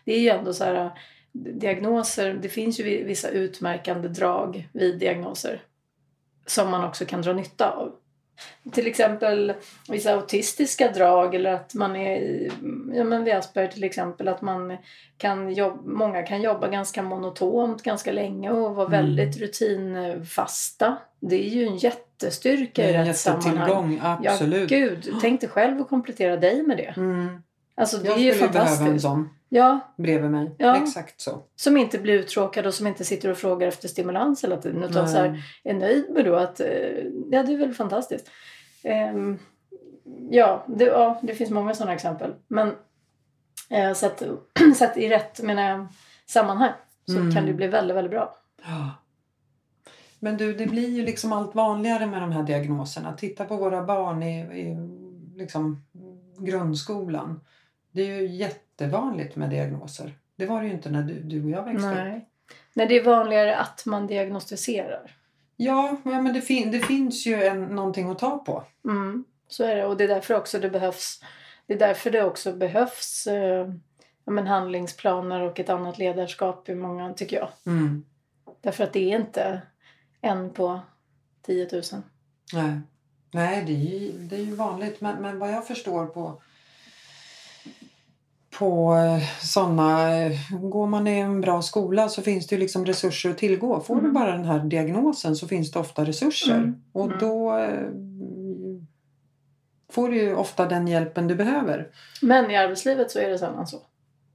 det 0.05 0.13
är 0.13 0.21
ju 0.21 0.29
ändå 0.29 0.53
så 0.53 0.65
här 0.65 0.91
diagnoser, 1.33 2.39
det 2.43 2.49
finns 2.49 2.81
ju 2.81 3.05
vissa 3.05 3.29
utmärkande 3.29 4.09
drag 4.09 4.69
vid 4.73 4.99
diagnoser. 4.99 5.63
Som 6.47 6.71
man 6.71 6.85
också 6.85 7.05
kan 7.05 7.23
dra 7.23 7.33
nytta 7.33 7.71
av. 7.71 7.93
Till 8.73 8.87
exempel 8.87 9.53
vissa 9.89 10.13
autistiska 10.15 10.89
drag 10.93 11.35
eller 11.35 11.53
att 11.53 11.75
man 11.75 11.97
är 11.97 12.49
ja 12.95 13.05
men 13.05 13.25
vid 13.25 13.35
Asperger 13.35 13.69
till 13.69 13.85
exempel 13.85 14.29
att 14.29 14.43
man 14.43 14.77
kan 15.19 15.53
jobba, 15.53 15.83
många 15.85 16.23
kan 16.23 16.43
jobba 16.43 16.69
ganska 16.69 17.03
monotont 17.03 17.83
ganska 17.83 18.13
länge 18.13 18.51
och 18.51 18.75
vara 18.75 18.87
Mm. 18.87 19.01
väldigt 19.01 19.37
rutinfasta. 19.41 20.97
Det 21.21 21.47
är 21.47 21.51
ju 21.51 21.67
en 21.67 21.77
jättestyrka 21.77 22.91
i 22.91 22.93
rätt 22.93 23.17
sammanhang. 23.17 24.01
absolut. 24.03 24.71
Ja, 24.71 24.79
gud. 24.79 25.09
Tänk 25.21 25.41
dig 25.41 25.51
själv 25.51 25.81
att 25.81 25.89
komplettera 25.89 26.37
dig 26.37 26.63
med 26.63 26.77
det. 26.77 26.95
Mm. 26.97 27.43
Alltså 27.75 27.97
det 27.99 28.09
Jag 28.09 28.19
är 28.19 28.23
ju 28.23 28.33
skulle 28.33 28.49
behöva 28.51 28.71
en 28.71 28.77
fantastiskt. 28.77 29.03
sån 29.03 29.29
Ja, 29.53 29.81
bredvid 29.97 30.31
mig. 30.31 30.55
Ja. 30.59 30.83
Exakt 30.83 31.21
så. 31.21 31.43
som 31.57 31.77
inte 31.77 31.99
blir 31.99 32.15
uttråkad 32.15 32.67
och 32.67 32.75
som 32.75 32.87
inte 32.87 33.05
sitter 33.05 33.31
och 33.31 33.37
frågar 33.37 33.69
efter 33.69 33.89
stimulans 33.89 34.45
hela 34.45 34.57
tiden 34.57 34.85
utan 34.85 35.09
så 35.09 35.17
här, 35.17 35.43
är 35.65 35.75
nöjd 35.75 36.11
med 36.11 36.25
då 36.25 36.35
att 36.35 36.61
eh, 36.61 36.69
ja, 37.31 37.43
det 37.43 37.53
är 37.53 37.57
väl 37.59 37.75
fantastiskt. 37.75 38.31
Ehm, 38.85 39.39
ja, 40.31 40.65
det, 40.69 40.85
ja, 40.85 41.21
det 41.23 41.35
finns 41.35 41.51
många 41.51 41.75
sådana 41.75 41.95
exempel. 41.95 42.35
Men 42.49 42.73
eh, 43.71 43.93
så, 43.93 44.07
att, 44.07 44.23
så 44.77 44.85
att 44.85 44.97
i 44.97 45.09
rätt 45.09 45.43
menar 45.43 45.89
sammanhang 46.27 46.73
så 47.07 47.17
Mm. 47.17 47.35
kan 47.35 47.47
det 47.47 47.53
bli 47.53 47.67
väldigt, 47.69 47.97
väldigt 47.97 48.11
bra. 48.11 48.37
Ja. 48.63 48.91
Men 50.19 50.37
du, 50.37 50.55
det 50.55 50.67
blir 50.67 50.89
ju 50.89 51.05
liksom 51.05 51.33
allt 51.33 51.55
vanligare 51.55 52.07
med 52.07 52.23
de 52.23 52.33
här 52.33 52.43
diagnoserna. 52.43 53.13
Titta 53.13 53.45
på 53.45 53.57
våra 53.57 53.83
barn 53.83 54.23
i, 54.23 54.41
i 54.41 54.77
liksom 55.37 55.83
grundskolan. 56.39 57.41
Det 57.93 58.03
är 58.03 58.21
ju 58.21 58.27
jättevanligt 58.27 59.37
med 59.37 59.51
diagnoser. 59.51 60.19
Det 60.37 60.47
var 60.47 60.61
det 60.61 60.67
ju 60.67 60.73
inte 60.73 60.91
när 60.91 61.03
du, 61.03 61.15
du 61.23 61.45
och 61.45 61.51
jag 61.51 61.65
växte 61.65 61.89
upp. 61.89 61.95
Nej. 61.95 62.29
Nej, 62.75 62.87
det 62.87 62.97
är 62.97 63.05
vanligare 63.05 63.57
att 63.57 63.87
man 63.87 64.07
diagnostiserar. 64.07 65.17
Ja, 65.57 65.97
men 66.05 66.33
det, 66.33 66.41
fin- 66.41 66.71
det 66.71 66.81
finns 66.81 67.27
ju 67.27 67.45
en, 67.45 67.65
någonting 67.65 68.11
att 68.11 68.19
ta 68.19 68.39
på. 68.39 68.65
Mm, 68.85 69.25
så 69.49 69.65
är 69.65 69.77
det. 69.77 69.85
Och 69.85 69.97
det 69.97 70.05
är 70.05 70.09
därför 70.09 70.35
också 70.35 70.59
det 70.59 70.71
behövs, 70.71 71.23
det 71.67 71.75
är 71.75 71.79
därför 71.79 72.11
det 72.11 72.25
också 72.25 72.53
behövs 72.53 73.27
eh, 73.27 73.71
men 74.25 74.47
handlingsplaner 74.47 75.41
och 75.41 75.61
ett 75.61 75.69
annat 75.71 75.99
ledarskap 75.99 76.69
i 76.69 76.75
många, 76.75 77.15
tycker 77.15 77.37
jag. 77.37 77.49
Mm. 77.67 78.05
Därför 78.61 78.85
att 78.85 78.93
det 78.93 79.13
är 79.13 79.21
inte 79.21 79.63
en 80.21 80.53
på 80.53 80.81
10 81.43 81.69
000. 81.73 81.83
Nej, 82.53 82.81
Nej 83.31 83.65
det, 83.67 83.73
är 83.73 84.01
ju, 84.01 84.13
det 84.13 84.37
är 84.37 84.41
ju 84.41 84.55
vanligt. 84.55 85.01
Men, 85.01 85.23
men 85.23 85.39
vad 85.39 85.53
jag 85.53 85.67
förstår 85.67 86.07
på 86.07 86.43
på 88.59 88.97
sådana, 89.43 90.09
går 90.61 90.87
man 90.87 91.07
i 91.07 91.19
en 91.19 91.41
bra 91.41 91.63
skola 91.63 92.09
så 92.09 92.23
finns 92.23 92.47
det 92.47 92.55
ju 92.55 92.61
liksom 92.61 92.87
resurser 92.87 93.31
att 93.31 93.39
tillgå. 93.39 93.81
Får 93.81 93.95
du 93.95 94.01
Mm. 94.01 94.13
bara 94.15 94.33
den 94.33 94.45
här 94.45 94.59
diagnosen 94.59 95.37
så 95.37 95.49
finns 95.49 95.71
det 95.71 95.79
ofta 95.79 96.05
resurser. 96.05 96.55
Mm. 96.57 96.83
Och 96.93 97.05
Mm. 97.07 97.19
då 97.21 97.57
eh, 97.59 97.89
får 99.93 100.09
du 100.09 100.17
ju 100.17 100.35
ofta 100.35 100.67
den 100.67 100.89
hjälpen 100.89 101.29
du 101.29 101.35
behöver. 101.35 101.89
Men 102.23 102.51
i 102.51 102.57
arbetslivet 102.57 103.11
så 103.11 103.19
är 103.19 103.29
det 103.29 103.39
sällan 103.39 103.67
så. 103.67 103.79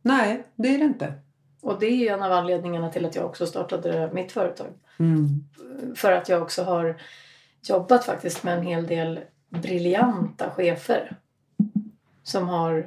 Nej, 0.02 0.44
det 0.56 0.76
är 0.76 0.78
det 0.78 0.86
inte. 0.86 1.14
Och 1.62 1.80
det 1.80 1.86
är 2.08 2.14
en 2.14 2.24
av 2.24 2.32
anledningarna 2.32 2.90
till 2.92 3.06
att 3.06 3.16
jag 3.16 3.26
också 3.26 3.46
startade 3.46 4.10
mitt 4.14 4.32
företag. 4.32 4.68
Mm. 5.00 5.28
För 5.96 6.12
att 6.12 6.30
jag 6.30 6.42
också 6.42 6.64
har 6.64 6.96
jobbat 7.70 8.06
faktiskt 8.06 8.44
med 8.44 8.58
en 8.58 8.66
hel 8.66 8.88
del 8.88 9.20
briljanta 9.50 10.50
chefer 10.52 11.16
som 12.24 12.48
har 12.50 12.78
eh, 12.78 12.86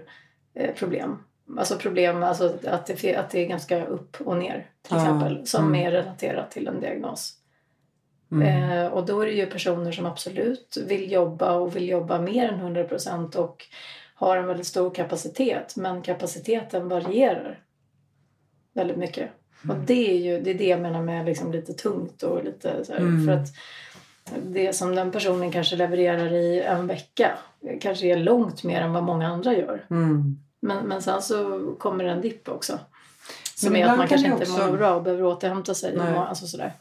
problem. 0.76 1.18
Alltså 1.58 1.76
problem, 1.76 2.22
alltså 2.22 2.58
att 2.66 2.86
det, 2.86 3.16
att 3.16 3.30
det 3.30 3.40
är 3.40 3.46
ganska 3.46 3.86
upp 3.86 4.16
och 4.20 4.36
ner 4.36 4.66
till 4.82 4.96
Ja, 4.96 5.02
exempel. 5.02 5.46
Som 5.46 5.66
mm. 5.66 5.86
är 5.86 5.90
relaterat 5.90 6.50
till 6.50 6.68
en 6.68 6.80
diagnos. 6.80 7.34
Mm. 8.32 8.72
Eh, 8.72 8.86
och 8.92 9.06
då 9.06 9.20
är 9.20 9.26
det 9.26 9.32
ju 9.32 9.46
personer 9.46 9.92
som 9.92 10.06
absolut 10.06 10.78
vill 10.86 11.12
jobba 11.12 11.52
och 11.52 11.76
vill 11.76 11.88
jobba 11.88 12.20
mer 12.20 12.48
än 12.48 12.60
100 12.60 12.84
procent 12.84 13.34
och 13.34 13.64
har 14.14 14.36
en 14.36 14.46
väldigt 14.46 14.66
stor 14.66 14.90
kapacitet. 14.90 15.76
Men 15.76 16.02
kapaciteten 16.02 16.88
varierar 16.88 17.60
väldigt 18.74 18.96
mycket. 18.96 19.30
Och 19.58 19.74
Mm. 19.74 19.86
det 19.86 20.10
är 20.10 20.18
ju 20.18 20.40
det, 20.40 20.50
är 20.50 20.54
det 20.54 20.66
jag 20.66 20.80
menar 20.80 21.02
med 21.02 21.26
liksom 21.26 21.52
lite 21.52 21.72
tungt 21.72 22.22
och 22.22 22.44
lite 22.44 22.84
så 22.84 22.92
här, 22.92 23.00
Mm. 23.00 23.26
för 23.26 23.32
att 23.32 23.48
det 24.42 24.72
som 24.72 24.94
den 24.94 25.12
personen 25.12 25.52
kanske 25.52 25.76
levererar 25.76 26.32
i 26.32 26.60
en 26.60 26.86
vecka 26.86 27.38
kanske 27.80 28.06
är 28.06 28.16
långt 28.16 28.64
mer 28.64 28.80
än 28.80 28.92
vad 28.92 29.02
många 29.02 29.28
andra 29.28 29.52
gör. 29.52 29.84
Mm. 29.90 30.38
Men, 30.60 30.86
men 30.86 31.02
sen 31.02 31.22
så 31.22 31.60
kommer 31.78 32.04
det 32.04 32.10
en 32.10 32.20
dipp 32.20 32.48
också. 32.48 32.78
Som 33.56 33.72
Men 33.72 33.82
är 33.82 33.86
att 33.86 33.98
man 33.98 34.08
kan 34.08 34.08
kanske 34.08 34.26
inte 34.44 34.52
också- 34.52 34.66
mår 34.70 34.76
bra 34.76 34.94
och 34.94 35.02
behöver 35.02 35.24
återhämta 35.24 35.74
sig. 35.74 35.96
Nej. 35.96 36.16
Alltså 36.16 36.46
sådär. 36.46 36.72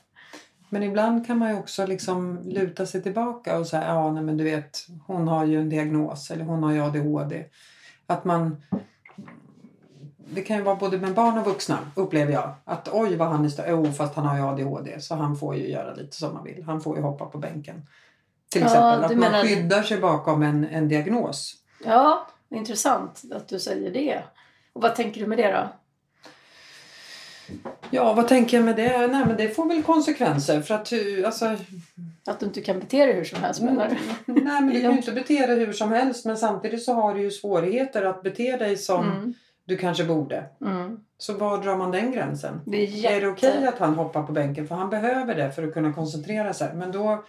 Men 0.69 0.83
ibland 0.83 1.27
kan 1.27 1.37
man 1.37 1.49
ju 1.49 1.57
också 1.57 1.85
liksom 1.85 2.39
luta 2.43 2.85
sig 2.85 3.03
tillbaka 3.03 3.59
och 3.59 3.67
säga 3.67 3.85
ja 3.87 4.11
nej, 4.11 4.23
men 4.23 4.37
du 4.37 4.43
vet 4.43 4.85
hon 5.07 5.27
har 5.27 5.45
ju 5.45 5.59
en 5.59 5.69
diagnos 5.69 6.31
eller 6.31 6.45
hon 6.45 6.63
har 6.63 6.71
ju 6.71 6.81
ADHD. 6.81 7.45
Att 8.07 8.25
man 8.25 8.61
det 10.29 10.41
kan 10.41 10.57
ju 10.57 10.63
vara 10.63 10.75
både 10.75 10.97
med 10.97 11.13
barn 11.13 11.37
och 11.37 11.45
vuxna 11.45 11.77
upplever 11.95 12.33
jag. 12.33 12.53
Att 12.65 12.89
oj 12.91 13.15
vad 13.15 13.27
han 13.27 13.45
är 13.45 13.49
stö- 13.49 13.71
oh, 13.71 13.91
fast 13.91 14.15
han 14.15 14.25
har 14.25 14.37
ju 14.37 14.43
ADHD 14.43 15.01
så 15.01 15.15
han 15.15 15.37
får 15.37 15.55
ju 15.55 15.69
göra 15.71 15.93
lite 15.93 16.15
som 16.15 16.35
han 16.35 16.43
vill. 16.43 16.63
Han 16.63 16.81
får 16.81 16.97
ju 16.97 17.03
hoppa 17.03 17.25
på 17.25 17.37
bänken. 17.37 17.81
Till 18.49 18.61
Ja, 18.61 18.67
exempel 18.67 19.17
du 19.17 19.25
att 19.25 19.31
man 19.31 19.41
skyddar 19.41 19.81
sig 19.83 19.97
bakom 19.99 20.43
en, 20.43 20.65
en 20.65 20.87
diagnos. 20.89 21.53
Ja, 21.85 22.27
intressant 22.49 23.23
att 23.31 23.47
du 23.47 23.59
säger 23.59 23.91
det. 23.91 24.23
Och 24.73 24.81
vad 24.81 24.95
tänker 24.95 25.21
du 25.21 25.27
med 25.27 25.37
det 25.37 25.51
då? 25.51 25.69
Ja 27.91 28.13
vad 28.13 28.27
tänker 28.27 28.57
jag 28.57 28.65
med 28.65 28.75
det? 28.75 29.07
Nej 29.07 29.25
men 29.25 29.37
det 29.37 29.49
får 29.49 29.65
väl 29.65 29.83
konsekvenser 29.83 30.61
för 30.61 30.75
att 30.75 30.85
du- 30.85 31.25
alltså 31.25 31.55
Att 32.25 32.39
du 32.39 32.45
inte 32.45 32.61
kan 32.61 32.79
bete 32.79 33.05
dig 33.05 33.15
hur 33.15 33.23
som 33.23 33.43
helst 33.43 33.61
menar 33.61 33.89
du? 34.25 34.33
Nej 34.33 34.61
men 34.61 34.67
du 34.69 34.81
kan 34.81 34.91
ju 34.91 34.97
inte 34.97 35.11
bete 35.11 35.47
dig 35.47 35.59
hur 35.65 35.73
som 35.73 35.91
helst 35.91 36.25
men 36.25 36.37
samtidigt 36.37 36.83
så 36.83 36.93
har 36.93 37.13
du 37.13 37.21
ju 37.21 37.31
svårigheter 37.31 38.03
att 38.03 38.23
bete 38.23 38.57
dig 38.57 38.77
som 38.77 39.11
Mm. 39.11 39.33
du 39.65 39.77
kanske 39.77 40.03
borde. 40.03 40.43
Mm. 40.61 40.99
Så 41.17 41.33
var 41.33 41.57
drar 41.63 41.77
man 41.77 41.91
den 41.91 42.11
gränsen? 42.11 42.61
Det 42.65 42.77
är 42.77 42.85
jätte... 42.85 43.15
Är 43.15 43.21
det 43.21 43.27
okej 43.27 43.67
att 43.67 43.79
han 43.79 43.95
hoppar 43.95 44.23
på 44.23 44.31
bänken? 44.31 44.67
För 44.67 44.75
han 44.75 44.89
behöver 44.89 45.35
det 45.35 45.51
för 45.51 45.67
att 45.67 45.73
kunna 45.73 45.93
koncentrera 45.93 46.53
sig. 46.53 46.73
Men 46.75 46.91
då 46.91 47.23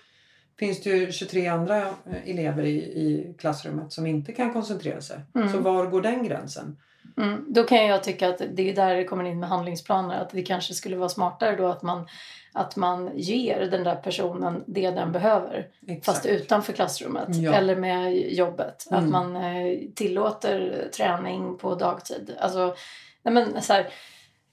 finns 0.59 0.81
det 0.83 0.91
ju 0.91 1.13
23 1.13 1.47
andra 1.47 1.77
eh, 1.87 1.93
elever 2.31 2.63
i, 2.63 2.77
i 2.79 3.35
klassrummet 3.39 3.93
som 3.93 4.07
inte 4.07 4.33
kan 4.33 4.53
koncentrera 4.53 5.01
sig. 5.01 5.21
Mm. 5.35 5.53
Så 5.53 5.59
var 5.59 5.87
går 5.87 6.03
den 6.03 6.25
gränsen? 6.25 6.77
Mm. 7.17 7.45
Då 7.49 7.63
kan 7.63 7.87
jag 7.87 8.03
tycka 8.05 8.29
att 8.29 8.43
det 8.55 8.71
är 8.71 8.75
där 8.75 8.95
det 8.95 9.05
kommer 9.05 9.25
in 9.25 9.41
med 9.41 9.49
handlingsplaner. 9.49 10.21
Att 10.21 10.31
det 10.31 10.43
kanske 10.43 10.75
skulle 10.75 10.97
vara 10.97 11.09
smartare 11.09 11.57
då 11.57 11.67
att 11.67 11.83
man, 11.83 12.09
att 12.53 12.77
man 12.77 13.11
ger 13.15 13.61
den 13.71 13.85
där 13.85 13.97
personen 13.97 14.65
det 14.67 14.91
den 14.91 15.13
behöver. 15.13 15.67
Exakt. 15.87 16.05
Fast 16.05 16.27
utanför 16.27 16.73
klassrummet 16.73 17.29
Ja. 17.37 17.53
eller 17.55 17.77
med 17.77 18.33
jobbet. 18.33 18.87
Att 18.91 18.99
Mm. 19.05 19.11
man 19.11 19.37
eh, 19.37 19.79
tillåter 19.95 20.89
träning 20.97 21.59
på 21.59 21.75
dagtid. 21.75 22.37
Alltså, 22.41 22.75
nej 23.23 23.35
men, 23.35 23.63
så 23.63 23.73
här, 23.73 23.87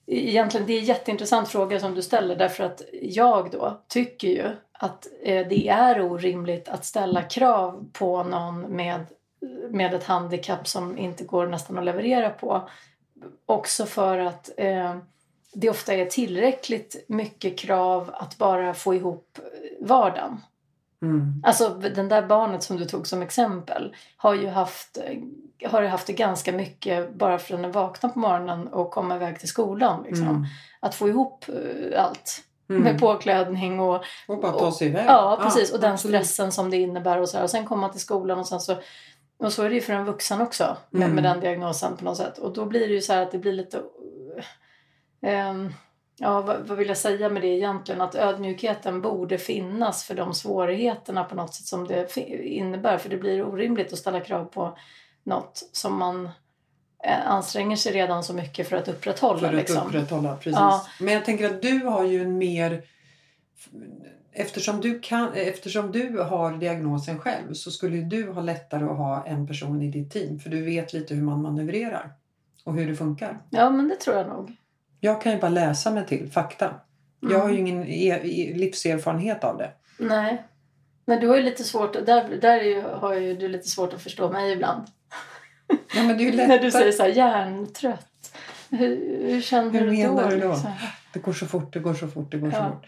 egentligen, 0.07 0.67
det 0.67 0.73
är 0.73 0.79
en 0.79 0.85
jätteintressant 0.85 1.47
fråga 1.49 1.79
som 1.79 1.95
du 1.95 2.01
ställer 2.01 2.35
därför 2.35 2.63
att 2.63 2.81
jag 3.01 3.51
då 3.51 3.81
tycker 3.87 4.27
ju 4.27 4.49
att 4.79 5.07
eh, 5.23 5.47
det 5.47 5.67
är 5.67 6.01
orimligt 6.01 6.69
att 6.69 6.85
ställa 6.85 7.21
krav 7.21 7.89
på 7.93 8.23
någon 8.23 8.61
med, 8.61 9.05
med 9.69 9.93
ett 9.93 10.03
handikapp 10.03 10.67
som 10.67 10.97
inte 10.97 11.23
går 11.23 11.47
nästan 11.47 11.77
att 11.77 11.85
leverera 11.85 12.29
på. 12.29 12.69
Också 13.45 13.85
för 13.85 14.17
att 14.17 14.49
eh, 14.57 14.95
det 15.53 15.69
ofta 15.69 15.93
är 15.93 16.05
tillräckligt 16.05 17.05
mycket 17.07 17.57
krav 17.57 18.11
att 18.13 18.37
bara 18.37 18.73
få 18.73 18.95
ihop 18.95 19.39
vardagen. 19.81 20.41
Mm. 21.01 21.41
Alltså 21.43 21.69
den 21.69 22.09
där 22.09 22.27
barnet 22.27 22.63
som 22.63 22.77
du 22.77 22.85
tog 22.85 23.07
som 23.07 23.21
exempel 23.21 23.95
har 24.17 24.33
ju 24.33 24.47
haft, 24.47 24.97
har 25.65 25.81
ju 25.81 25.87
haft 25.87 26.07
det 26.07 26.13
ganska 26.13 26.51
mycket 26.51 27.13
bara 27.13 27.39
för 27.39 27.55
att 27.55 27.61
den 27.61 27.71
vaknar 27.71 28.09
på 28.09 28.19
morgonen 28.19 28.67
och 28.67 28.91
kommer 28.91 29.15
iväg 29.15 29.39
till 29.39 29.49
skolan. 29.49 30.03
Liksom. 30.03 30.27
Mm. 30.27 30.45
Att 30.79 30.95
få 30.95 31.09
ihop 31.09 31.45
eh, 31.47 32.03
allt 32.03 32.43
Mm. 32.69 32.83
med 32.83 32.99
påklädning 32.99 33.79
och 33.79 34.03
Och 34.27 34.41
bara 34.41 34.51
ta 34.51 34.71
sig 34.71 34.87
iväg. 34.87 35.05
Ja, 35.07 35.39
precis. 35.43 35.73
och 35.73 35.79
den 35.79 35.93
absolut. 35.93 36.25
stressen 36.25 36.51
som 36.51 36.69
det 36.69 36.77
innebär. 36.77 37.21
Och, 37.21 37.29
så 37.29 37.37
här. 37.37 37.43
och 37.43 37.49
sen 37.49 37.65
komma 37.65 37.89
till 37.89 38.01
skolan 38.01 38.39
och 38.39 38.47
sen 38.47 38.59
så... 38.59 38.75
Och 39.37 39.53
så 39.53 39.63
är 39.63 39.69
det 39.69 39.75
ju 39.75 39.81
för 39.81 39.93
en 39.93 40.05
vuxen 40.05 40.41
också 40.41 40.77
med, 40.89 41.03
Mm. 41.03 41.15
med 41.15 41.23
den 41.23 41.39
diagnosen 41.39 41.97
på 41.97 42.05
något 42.05 42.17
sätt. 42.17 42.37
Och 42.37 42.53
då 42.53 42.65
blir 42.65 42.87
det 42.87 42.93
ju 42.93 43.01
så 43.01 43.13
här 43.13 43.21
att 43.23 43.31
det 43.31 43.37
blir 43.37 43.53
lite... 43.53 43.81
ehm, 45.21 45.73
ja, 46.17 46.41
vad, 46.41 46.67
vad 46.67 46.77
vill 46.77 46.87
jag 46.87 46.97
säga 46.97 47.29
med 47.29 47.41
det 47.41 47.47
egentligen? 47.47 48.01
Att 48.01 48.15
ödmjukheten 48.15 49.01
borde 49.01 49.37
finnas 49.37 50.03
för 50.03 50.15
de 50.15 50.33
svårigheterna 50.33 51.23
på 51.23 51.35
något 51.35 51.53
sätt 51.53 51.65
som 51.65 51.87
det 51.87 52.17
innebär. 52.41 52.97
För 52.97 53.09
det 53.09 53.17
blir 53.17 53.43
orimligt 53.43 53.93
att 53.93 53.99
ställa 53.99 54.19
krav 54.19 54.45
på 54.45 54.77
något 55.23 55.69
som 55.71 55.97
man 55.99 56.29
anstränger 57.05 57.75
sig 57.75 57.93
redan 57.93 58.23
så 58.23 58.33
mycket 58.33 58.69
för 58.69 58.77
att 58.77 58.87
upprätthålla. 58.87 59.39
För 59.39 59.47
att 59.47 59.53
liksom. 59.53 59.87
upprätthålla, 59.87 60.35
precis. 60.35 60.59
Ja. 60.59 60.87
Men 60.99 61.13
jag 61.13 61.25
tänker 61.25 61.45
att 61.45 61.61
du 61.61 61.79
har 61.79 62.03
ju 62.03 62.21
en 62.21 62.37
mer... 62.37 62.81
Eftersom 64.31 64.81
du, 64.81 64.99
kan, 64.99 65.33
eftersom 65.33 65.91
du 65.91 66.19
har 66.19 66.57
diagnosen 66.57 67.19
själv 67.19 67.53
så 67.53 67.71
skulle 67.71 67.97
du 67.97 68.31
ha 68.31 68.41
lättare 68.41 68.83
att 68.83 68.97
ha 68.97 69.25
en 69.25 69.47
person 69.47 69.81
i 69.81 69.91
ditt 69.91 70.11
team. 70.11 70.39
För 70.39 70.49
du 70.49 70.61
vet 70.61 70.93
lite 70.93 71.15
hur 71.15 71.23
man 71.23 71.41
manövrerar 71.41 72.11
och 72.63 72.73
hur 72.73 72.87
det 72.87 72.95
funkar. 72.95 73.41
Ja, 73.49 73.69
men 73.69 73.87
det 73.87 73.95
tror 73.95 74.17
jag 74.17 74.27
nog. 74.27 74.55
Jag 74.99 75.21
kan 75.21 75.31
ju 75.31 75.39
bara 75.39 75.49
läsa 75.49 75.91
mig 75.91 76.05
till 76.05 76.31
fakta. 76.31 76.73
Jag 77.19 77.39
har 77.39 77.49
ju 77.49 77.57
ingen 77.57 77.87
e- 77.87 78.19
e- 78.23 78.53
livserfarenhet 78.55 79.43
av 79.43 79.57
det. 79.57 79.71
Nej. 79.99 80.43
Men 81.05 81.19
du 81.19 81.27
har 81.27 81.35
ju 81.35 81.43
lite 81.43 81.63
svårt, 81.63 81.93
där, 81.93 82.37
där 82.41 82.81
har 82.99 83.13
ju 83.13 83.35
du 83.35 83.47
lite 83.47 83.67
svårt 83.67 83.93
att 83.93 84.01
förstå 84.01 84.31
mig 84.31 84.51
ibland. 84.51 84.83
Ja, 85.93 86.03
När 86.03 86.59
du 86.59 86.71
säger 86.71 86.91
så 86.91 87.03
här, 87.03 87.09
hjärntrött. 87.09 88.35
Hur, 88.69 88.87
hur 89.31 89.41
känner 89.41 89.71
Hur 89.71 89.79
du 89.79 90.03
då? 90.07 90.29
du 90.29 90.39
då? 90.39 90.51
liksom? 90.53 90.71
Det 91.13 91.19
går 91.19 91.33
så 91.33 91.45
fort, 91.45 91.73
det 91.73 91.79
går 91.79 91.93
så 91.93 92.07
fort, 92.07 92.31
det 92.31 92.37
går 92.37 92.51
så 92.51 92.57
Ja. 92.57 92.69
fort. 92.71 92.85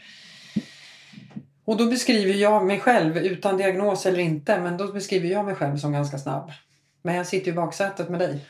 Och 1.66 1.78
då 1.78 1.86
beskriver 1.86 2.34
jag 2.34 2.66
mig 2.66 2.80
själv, 2.80 3.18
utan 3.18 3.58
diagnos 3.58 4.06
eller 4.06 4.20
inte, 4.20 4.60
men 4.60 4.78
då 4.78 4.88
beskriver 4.94 5.28
jag 5.30 5.46
mig 5.46 5.56
själv 5.56 5.78
som 5.78 5.92
ganska 5.94 6.18
snabb. 6.18 6.52
Men 7.02 7.16
jag 7.16 7.28
sitter 7.28 7.46
ju 7.46 7.52
i 7.52 7.56
baksätet 7.56 8.10
med 8.10 8.20
dig. 8.20 8.46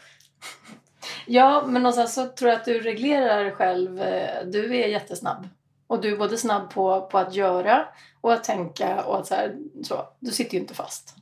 Ja, 1.26 1.64
men 1.68 1.94
sen 1.94 2.08
så 2.08 2.26
tror 2.26 2.52
jag 2.52 2.60
att 2.60 2.66
du 2.66 2.80
reglerar 2.80 3.52
själv. 3.52 4.02
eh, 4.02 4.46
Du 4.46 4.76
är 4.76 4.88
jättesnabb. 4.88 5.48
Och 5.88 6.02
du 6.02 6.14
är 6.14 6.18
både 6.18 6.38
snabb 6.38 6.70
på, 6.70 7.02
på 7.12 7.18
att 7.18 7.36
göra 7.36 7.86
och 8.22 8.34
att 8.34 8.44
tänka 8.44 9.02
och 9.04 9.20
att 9.20 9.28
så 9.28 9.36
här, 9.36 9.56
så. 9.84 10.08
Du 10.20 10.32
sitter 10.32 10.54
ju 10.54 10.60
inte 10.60 10.74
fast. 10.74 11.16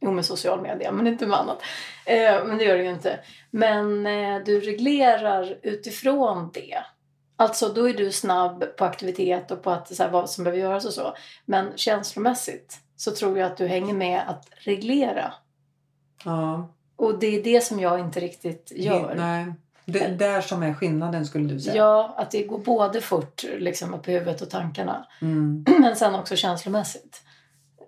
Jo, 0.00 0.12
med 0.12 0.24
social 0.24 0.62
media, 0.62 0.92
men 0.92 1.06
inte 1.06 1.26
med 1.26 1.38
annat. 1.38 1.62
Eh, 2.06 2.44
men 2.44 2.58
det 2.58 2.64
gör 2.64 2.76
du 2.76 2.84
ju 2.84 2.90
inte. 2.90 3.20
Men 3.50 4.06
eh, 4.06 4.44
du 4.44 4.60
reglerar 4.60 5.58
utifrån 5.62 6.50
det. 6.54 6.78
Alltså 7.36 7.68
då 7.68 7.88
är 7.88 7.94
du 7.94 8.12
snabb 8.12 8.76
på 8.76 8.84
aktivitet 8.84 9.50
och 9.50 9.62
på 9.62 9.70
att, 9.70 9.94
så 9.94 10.02
här, 10.02 10.10
vad 10.10 10.30
som 10.30 10.44
behöver 10.44 10.62
göras 10.62 10.84
och 10.84 10.92
så. 10.92 11.14
Men 11.44 11.72
känslomässigt 11.76 12.78
så 12.96 13.10
tror 13.10 13.38
jag 13.38 13.46
att 13.46 13.56
du 13.56 13.66
hänger 13.66 13.94
med 13.94 14.22
att 14.28 14.48
reglera. 14.58 15.32
Ja. 16.24 16.68
Och 16.96 17.18
det 17.18 17.26
är 17.26 17.42
det 17.42 17.64
som 17.64 17.80
jag 17.80 18.00
inte 18.00 18.20
riktigt 18.20 18.72
gör. 18.76 19.14
Nej. 19.14 19.52
Det 19.84 20.04
är 20.04 20.10
där 20.10 20.40
som 20.40 20.62
är 20.62 20.74
skillnaden 20.74 21.26
skulle 21.26 21.48
du 21.48 21.60
säga? 21.60 21.76
Ja, 21.76 22.14
att 22.16 22.30
det 22.30 22.42
går 22.42 22.58
både 22.58 23.00
fort 23.00 23.44
liksom, 23.58 23.94
upp 23.94 24.08
i 24.08 24.12
huvudet 24.12 24.40
och 24.40 24.50
tankarna. 24.50 25.06
Mm. 25.22 25.64
Men 25.78 25.96
sen 25.96 26.14
också 26.14 26.36
känslomässigt. 26.36 27.22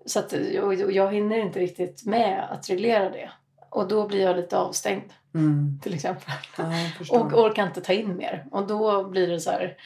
Så 0.06 0.18
att, 0.18 0.32
och 0.62 0.92
jag 0.92 1.12
hinner 1.12 1.38
inte 1.38 1.60
riktigt 1.60 2.06
med 2.06 2.46
att 2.50 2.70
reglera 2.70 3.10
det. 3.10 3.30
Och 3.70 3.88
då 3.88 4.08
blir 4.08 4.22
jag 4.22 4.36
lite 4.36 4.58
avstängd 4.58 5.12
Mm. 5.34 5.80
till 5.82 5.94
exempel. 5.94 6.32
Ja. 6.58 6.64
Och 7.20 7.44
orkar 7.44 7.66
inte 7.66 7.80
ta 7.80 7.92
in 7.92 8.16
mer. 8.16 8.46
Och 8.50 8.66
då 8.66 9.04
blir 9.04 9.28
det 9.28 9.40
så 9.40 9.50
här. 9.50 9.76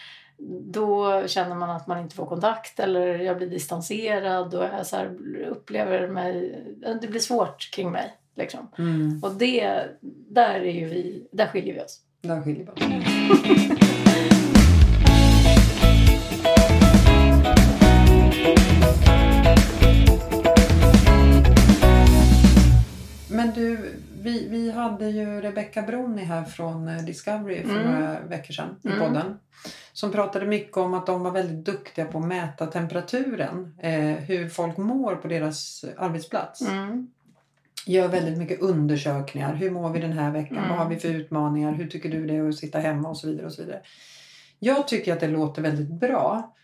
Då 0.72 1.22
känner 1.26 1.54
man 1.54 1.70
att 1.70 1.86
man 1.86 1.98
inte 1.98 2.14
får 2.16 2.26
kontakt 2.26 2.80
eller 2.80 3.18
jag 3.18 3.36
blir 3.36 3.46
distanserad 3.46 4.54
och 4.54 4.64
jag 4.64 4.86
så 4.86 4.96
här 4.96 5.16
upplever 5.50 6.08
mig... 6.08 6.64
Det 7.02 7.08
blir 7.08 7.20
svårt 7.20 7.70
kring 7.74 7.90
mig. 7.90 8.14
Liksom. 8.34 8.70
Mm. 8.78 9.20
Och 9.22 9.32
det, 9.34 9.82
där, 10.28 10.54
är 10.54 10.72
ju 10.72 10.88
vi, 10.88 11.26
där 11.32 11.46
skiljer 11.46 11.74
vi 11.74 11.80
oss. 11.80 12.00
Där 12.20 12.42
skiljer 12.42 12.64
vi 12.64 12.70
oss. 12.72 13.96
vi, 24.66 24.72
hade 24.72 25.10
ju 25.10 25.40
Rebecca 25.40 25.82
Broni 25.82 26.22
här 26.24 26.44
från 26.44 26.88
eh, 26.88 26.96
Discovery 27.04 27.62
för 27.62 27.80
Mm. 27.80 27.92
några 27.92 28.20
veckor 28.20 28.54
sedan 28.54 28.76
i 28.84 28.88
Mm. 28.88 29.00
podden. 29.00 29.38
Som 29.92 30.12
pratade 30.12 30.46
mycket 30.46 30.76
om 30.76 30.94
att 30.94 31.06
de 31.06 31.22
var 31.22 31.30
väldigt 31.30 31.64
duktiga 31.64 32.04
på 32.04 32.18
att 32.18 32.24
mäta 32.24 32.66
temperaturen. 32.66 33.74
Eh, 33.82 33.92
hur 34.00 34.48
folk 34.48 34.76
mår 34.76 35.16
på 35.16 35.28
deras 35.28 35.84
arbetsplats. 35.96 36.60
Mm. 36.60 37.10
Gör 37.86 38.08
väldigt 38.08 38.38
mycket 38.38 38.60
undersökningar. 38.60 39.54
Hur 39.54 39.70
mår 39.70 39.90
vi 39.90 40.00
den 40.00 40.12
här 40.12 40.30
veckan? 40.30 40.56
Mm. 40.56 40.68
Vad 40.68 40.78
har 40.78 40.88
vi 40.88 40.96
för 40.96 41.08
utmaningar? 41.08 41.72
Hur 41.72 41.86
tycker 41.86 42.08
du 42.08 42.26
det 42.26 42.36
är 42.36 42.48
att 42.48 42.54
sitta 42.56 42.78
hemma? 42.78 43.08
Och 43.08 43.16
så 43.16 43.26
vidare. 43.26 43.46
och 43.46 43.52
så 43.52 43.62
vidare. 43.62 43.80
Jag 44.58 44.88
tycker 44.88 45.12
att 45.12 45.20
det 45.20 45.28
låter 45.28 45.62
väldigt 45.62 45.90
bra. 45.90 46.54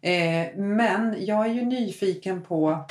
Eh, 0.00 0.56
men 0.56 1.14
jag 1.18 1.46
är 1.46 1.52
ju 1.54 1.62
nyfiken 1.64 2.42
på 2.42 2.84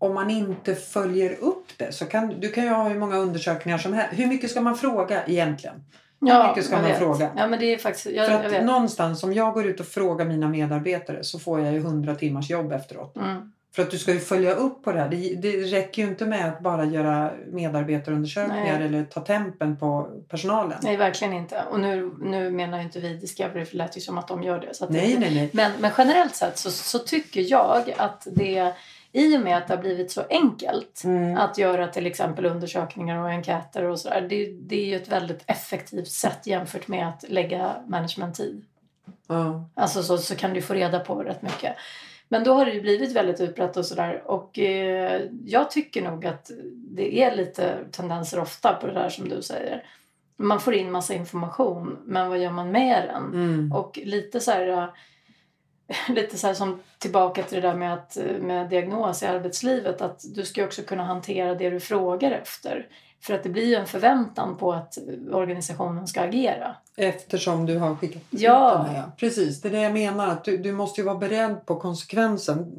om 0.00 0.14
man 0.14 0.30
inte 0.30 0.74
följer 0.74 1.36
upp 1.40 1.66
det 1.76 1.92
så 1.92 2.04
kan 2.04 2.40
du 2.40 2.48
kan 2.48 2.64
ju 2.64 2.70
ha 2.70 2.88
hur 2.88 2.98
många 2.98 3.16
undersökningar 3.16 3.78
som 3.78 3.92
helst. 3.92 4.18
Hur 4.18 4.26
mycket 4.26 4.50
ska 4.50 4.60
man 4.60 4.76
fråga 4.76 5.26
egentligen? 5.26 5.84
Ja, 6.18 6.48
mycket 6.48 6.64
ska 6.64 6.74
jag 6.74 6.82
man 6.82 6.90
vet. 6.90 6.98
fråga? 6.98 7.30
Ja, 7.36 7.46
men 7.46 7.58
det 7.58 7.74
är 7.74 7.78
faktiskt... 7.78 8.06
Jag, 8.06 8.26
För 8.26 8.34
jag 8.34 8.46
att 8.46 8.52
vet. 8.52 8.64
någonstans 8.64 9.22
om 9.22 9.32
jag 9.32 9.54
går 9.54 9.66
ut 9.66 9.80
och 9.80 9.86
frågar 9.86 10.24
mina 10.24 10.48
medarbetare 10.48 11.24
så 11.24 11.38
får 11.38 11.60
jag 11.60 11.72
ju 11.72 11.78
100 11.78 12.14
timmars 12.14 12.50
jobb 12.50 12.72
efteråt. 12.72 13.16
Mm. 13.16 13.52
För 13.74 13.82
att 13.82 13.90
du 13.90 13.98
ska 13.98 14.12
ju 14.12 14.18
följa 14.18 14.54
upp 14.54 14.84
på 14.84 14.92
det 14.92 14.98
här. 14.98 15.08
Det, 15.08 15.34
det 15.34 15.50
räcker 15.50 16.02
ju 16.02 16.08
inte 16.08 16.26
med 16.26 16.48
att 16.48 16.60
bara 16.60 16.84
göra 16.84 17.30
medarbetarundersökningar 17.46 18.78
Nej. 18.78 18.86
eller 18.86 19.04
ta 19.04 19.20
tempen 19.20 19.76
på 19.76 20.08
personalen. 20.28 20.78
Nej, 20.82 20.96
verkligen 20.96 21.32
inte. 21.34 21.64
Och 21.70 21.80
nu, 21.80 22.12
nu 22.20 22.50
menar 22.50 22.80
inte 22.80 23.00
vi 23.00 23.14
Discovery 23.16 23.64
för 23.64 23.72
det 23.72 23.78
lät 23.78 23.96
ju 23.96 24.00
som 24.00 24.18
att 24.18 24.28
de 24.28 24.42
gör 24.42 24.60
det. 24.60 24.90
Nej, 24.90 25.12
det, 25.12 25.18
nej, 25.20 25.34
nej. 25.34 25.50
Men, 25.52 25.72
men 25.80 25.90
generellt 25.98 26.34
sett 26.34 26.58
så, 26.58 26.70
så 26.70 26.98
tycker 26.98 27.50
jag 27.50 27.94
att 27.96 28.26
det 28.32 28.72
i 29.12 29.36
och 29.36 29.40
med 29.40 29.56
att 29.56 29.68
det 29.68 29.74
har 29.74 29.80
blivit 29.82 30.10
så 30.10 30.22
enkelt 30.30 31.02
Mm. 31.04 31.36
att 31.36 31.58
göra 31.58 31.86
till 31.88 32.06
exempel 32.06 32.46
undersökningar 32.46 33.18
och 33.22 33.28
enkäter 33.28 33.84
och 33.84 33.98
sådär. 33.98 34.26
Det, 34.28 34.46
det 34.60 34.80
är 34.80 34.86
ju 34.86 34.96
ett 34.96 35.08
väldigt 35.08 35.42
effektivt 35.46 36.08
sätt 36.08 36.46
jämfört 36.46 36.88
med 36.88 37.08
att 37.08 37.24
lägga 37.28 37.74
managementtid. 37.86 38.64
Ja. 39.26 39.64
Alltså 39.74 40.02
så, 40.02 40.18
så 40.18 40.36
kan 40.36 40.54
du 40.54 40.62
få 40.62 40.74
reda 40.74 41.00
på 41.00 41.22
rätt 41.22 41.42
mycket. 41.42 41.76
Men 42.28 42.44
då 42.44 42.54
har 42.54 42.66
det 42.66 42.72
ju 42.72 42.80
blivit 42.80 43.12
väldigt 43.12 43.40
utbrett 43.40 43.76
och 43.76 43.86
sådär. 43.86 44.22
Och 44.26 44.58
eh, 44.58 45.22
jag 45.44 45.70
tycker 45.70 46.02
nog 46.02 46.26
att 46.26 46.50
det 46.74 47.22
är 47.22 47.36
lite 47.36 47.76
tendenser 47.90 48.40
ofta 48.40 48.72
på 48.80 48.86
det 48.86 48.92
där 48.92 49.08
som 49.08 49.28
du 49.28 49.42
säger. 49.42 49.84
Man 50.36 50.60
får 50.60 50.74
in 50.74 50.90
massa 50.92 51.14
information, 51.14 51.98
men 52.04 52.28
vad 52.28 52.38
gör 52.38 52.50
man 52.50 52.70
med 52.70 53.08
den? 53.08 53.24
Mm. 53.24 53.72
Och 53.72 53.98
lite 54.04 54.40
så 54.40 54.50
här, 54.50 54.90
lite 56.08 56.38
så 56.38 56.46
här 56.46 56.54
som 56.54 56.80
tillbaka 56.98 57.42
till 57.42 57.60
det 57.62 57.68
där 57.68 57.74
med, 57.74 57.94
att, 57.94 58.16
äh, 58.16 58.24
med 58.24 58.70
diagnos 58.70 59.22
i 59.22 59.26
arbetslivet. 59.26 60.02
Att 60.02 60.24
du 60.34 60.44
ska 60.44 60.64
också 60.64 60.82
kunna 60.82 61.04
hantera 61.04 61.54
det 61.54 61.70
du 61.70 61.80
frågar 61.80 62.30
efter. 62.30 62.86
För 63.22 63.34
att 63.34 63.42
det 63.42 63.48
blir 63.48 63.66
ju 63.66 63.74
en 63.74 63.86
förväntan 63.86 64.56
på 64.56 64.72
att 64.72 64.98
organisationen 65.32 66.06
ska 66.06 66.20
agera. 66.20 66.76
Eftersom 66.96 67.66
du 67.66 67.78
har 67.78 67.96
skickat 67.96 68.22
ut 68.30 68.40
Ja. 68.40 68.84
den 68.86 68.94
här. 68.94 69.10
Precis, 69.16 69.60
det 69.60 69.68
är 69.68 69.72
det 69.72 69.80
jag 69.80 69.92
menar. 69.92 70.28
Att 70.28 70.44
du, 70.44 70.56
du 70.56 70.72
måste 70.72 71.00
ju 71.00 71.04
vara 71.04 71.18
beredd 71.18 71.66
på 71.66 71.76
konsekvensen 71.80 72.72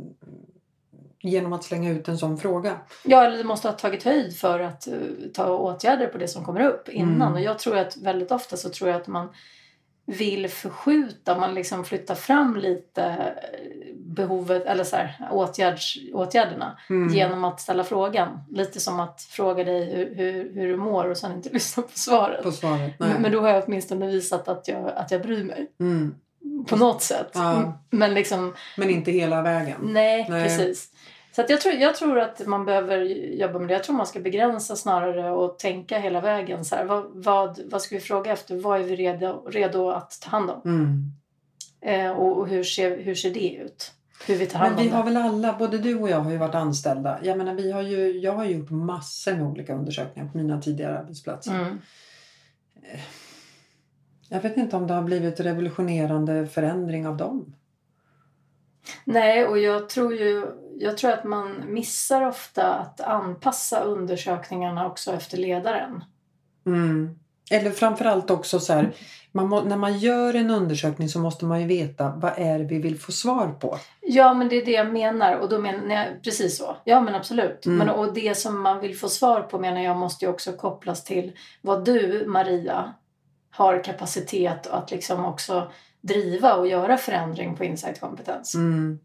genom 1.24 1.54
att 1.54 1.64
slänga 1.64 1.90
ut 1.90 2.08
en 2.08 2.18
sån 2.18 2.38
fråga. 2.38 2.78
Ja, 3.04 3.24
eller 3.26 3.38
du 3.38 3.44
måste 3.44 3.68
ha 3.68 3.76
tagit 3.76 4.04
höjd 4.04 4.38
för 4.38 4.60
att 4.60 4.88
äh, 4.88 4.94
ta 5.34 5.56
åtgärder 5.58 6.08
på 6.08 6.18
det 6.18 6.28
som 6.28 6.46
kommer 6.46 6.62
upp 6.62 6.90
innan. 6.90 7.22
Mm. 7.22 7.34
Och 7.34 7.42
jag 7.42 7.60
tror 7.60 7.78
att 7.78 7.98
väldigt 7.98 8.32
ofta 8.32 8.58
så 8.58 8.70
tror 8.70 8.90
jag 8.90 9.02
att 9.02 9.08
man 9.08 9.30
vill 10.12 10.50
förskjuta, 10.50 11.38
man 11.38 11.54
liksom 11.54 11.86
flyttar 11.86 12.16
fram 12.16 12.56
lite 12.58 13.04
äh, 13.04 13.96
behovet, 13.96 14.66
eller 14.66 14.84
så 14.84 14.96
här, 14.96 15.30
åtgärds, 15.32 15.98
åtgärderna. 16.14 16.78
Mm. 16.90 17.14
genom 17.14 17.44
att 17.44 17.62
ställa 17.62 17.84
frågan. 17.84 18.40
Lite 18.52 18.80
som 18.80 19.00
att 19.00 19.22
fråga 19.22 19.64
dig 19.64 19.96
hur, 19.96 20.16
hur, 20.16 20.54
hur 20.56 20.68
du 20.68 20.78
mår 20.78 21.10
och 21.10 21.18
sen 21.18 21.32
inte 21.32 21.50
lyssna 21.54 21.84
på 21.84 21.90
svaret. 21.94 22.44
På 22.44 22.52
svaret. 22.52 22.94
Men, 23.00 23.22
men 23.22 23.32
då 23.32 23.42
har 23.42 23.50
jag 23.50 23.64
åtminstone 23.68 24.08
visat 24.08 24.48
att 24.48 24.68
jag, 24.68 24.92
att 24.96 25.12
jag 25.12 25.22
bryr 25.22 25.44
mig. 25.44 25.72
Mm. 25.80 26.16
På 26.68 26.76
något 26.76 27.02
sätt. 27.02 27.32
Ja. 27.34 27.80
Men 27.90 28.14
liksom, 28.14 28.54
Men 28.78 28.90
inte 28.90 29.12
hela 29.12 29.42
vägen. 29.42 29.78
nej, 29.82 30.28
Nej. 30.30 30.44
precis. 30.44 30.90
Så 31.32 31.46
jag, 31.48 31.62
tror, 31.62 31.74
jag 31.74 31.96
tror 31.96 32.20
att 32.20 32.48
man 32.48 32.66
behöver 32.66 32.98
jobba 33.36 33.60
med 33.60 33.68
det. 33.68 33.74
Jag 33.74 33.84
tror 33.84 33.96
man 33.96 34.08
ska 34.08 34.20
begränsa 34.20 34.76
snarare 34.76 35.32
och 35.32 35.60
tänka 35.60 36.00
hela 36.00 36.22
vägen. 36.22 36.66
Så 36.66 36.76
här, 36.76 36.86
vad, 36.86 37.06
vad, 37.14 37.60
vad 37.66 37.82
ska 37.82 37.96
vi 37.96 38.02
fråga 38.02 38.32
efter? 38.32 38.56
Vad 38.56 38.80
är 38.82 38.84
vi 38.84 38.96
redo, 38.96 39.48
redo 39.50 39.90
att 39.90 40.22
ta 40.22 40.30
hand 40.30 40.50
om? 40.50 40.62
Mm. 40.66 41.12
Eh, 41.82 42.12
och 42.12 42.38
och 42.38 42.48
hur, 42.48 42.64
ser, 42.64 42.98
hur 42.98 43.16
ser 43.16 43.34
det 43.34 43.54
ut? 43.54 43.92
Hur 44.28 44.36
vi 44.36 44.46
tar 44.46 44.60
hand 44.60 44.72
Men 44.72 44.78
om 44.78 44.84
vi 44.84 44.90
det. 44.90 44.96
har 44.96 45.04
väl 45.04 45.18
alla, 45.18 45.56
både 45.60 45.78
du 45.78 46.00
och 46.00 46.10
jag 46.10 46.20
har 46.20 46.32
ju 46.32 46.38
varit 46.38 46.56
anställda. 46.56 47.20
Jag 47.24 47.38
menar, 47.38 47.54
vi 47.54 47.72
har 47.72 47.82
ju, 47.82 48.20
jag 48.20 48.34
har 48.34 48.46
gjort 48.46 48.70
massor 48.70 49.32
med 49.32 49.44
olika 49.44 49.76
undersökningar 49.76 50.30
på 50.32 50.38
mina 50.38 50.62
tidigare 50.62 51.00
arbetsplatser. 51.00 51.56
Mm. 51.56 51.82
Jag 54.30 54.42
vet 54.42 54.58
inte 54.58 54.76
om 54.76 54.88
det 54.88 54.94
har 54.94 55.02
blivit 55.02 55.40
revolutionerande 55.40 56.48
förändring 56.48 57.08
av 57.08 57.18
dem. 57.18 57.56
Nej, 59.06 59.48
och 59.48 59.60
jag 59.60 59.90
tror 59.90 60.14
ju 60.14 60.48
jag 60.80 60.98
tror 60.98 61.12
att 61.12 61.24
man 61.24 61.64
missar 61.68 62.28
ofta 62.28 62.74
att 62.74 63.02
anpassa 63.02 63.80
undersökningarna 63.80 64.88
också 64.88 65.12
efter 65.12 65.38
ledaren. 65.38 66.04
Mm. 66.66 67.20
Eller 67.52 67.72
framförallt 67.72 68.32
också 68.32 68.60
så 68.60 68.74
här, 68.74 68.94
man 69.32 69.48
må, 69.48 69.62
när 69.62 69.78
man 69.78 69.98
gör 69.98 70.34
en 70.34 70.50
undersökning 70.50 71.10
så 71.10 71.20
måste 71.20 71.46
man 71.46 71.62
ju 71.62 71.68
veta 71.68 72.14
vad 72.16 72.32
är 72.36 72.60
det 72.60 72.66
vi 72.66 72.80
vill 72.80 73.00
få 73.00 73.12
svar 73.12 73.48
på. 73.48 73.78
Ja, 74.02 74.34
men 74.34 74.50
det 74.50 74.56
är 74.56 74.66
det 74.66 74.72
jag 74.72 74.94
menar. 74.94 75.36
Och 75.36 75.50
då 75.50 75.60
menar 75.60 75.96
jag 75.96 76.24
precis 76.24 76.58
så. 76.58 76.76
Ja, 76.84 77.02
men 77.02 77.16
absolut. 77.16 77.66
Mm. 77.66 77.78
Men, 77.78 77.90
och 77.90 78.14
det 78.14 78.38
som 78.38 78.62
man 78.62 78.80
vill 78.80 78.98
få 78.98 79.10
svar 79.10 79.42
på 79.42 79.60
menar 79.60 79.82
jag 79.82 79.98
måste 79.98 80.26
ju 80.26 80.32
också 80.32 80.54
kopplas 80.54 81.04
till 81.04 81.32
vad 81.62 81.86
du, 81.86 82.24
Maria, 82.28 82.94
har 83.52 83.84
kapacitet 83.84 84.68
att 84.68 84.92
liksom 84.92 85.26
också 85.26 85.72
driva 86.02 86.54
och 86.54 86.68
göra 86.68 86.98
förändring 86.98 87.56
på 87.56 87.64
insight-kompetens. 87.64 88.56
Mm. 88.56 89.00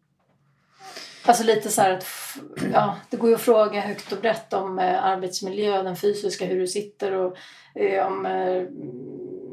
Alltså 1.26 1.44
lite 1.44 1.68
så 1.68 1.82
att 1.82 2.04
ja, 2.72 2.96
det 3.10 3.16
går 3.16 3.28
ju 3.28 3.34
att 3.34 3.40
fråga 3.40 3.80
högt 3.80 4.12
och 4.12 4.18
brett 4.20 4.52
om 4.52 4.78
eh, 4.78 5.04
arbetsmiljö, 5.04 5.82
den 5.82 5.96
fysiska, 5.96 6.46
hur 6.46 6.60
du 6.60 6.66
sitter 6.66 7.12
och 7.12 7.36
eh, 7.74 8.06
om 8.06 8.26
eh, 8.26 8.62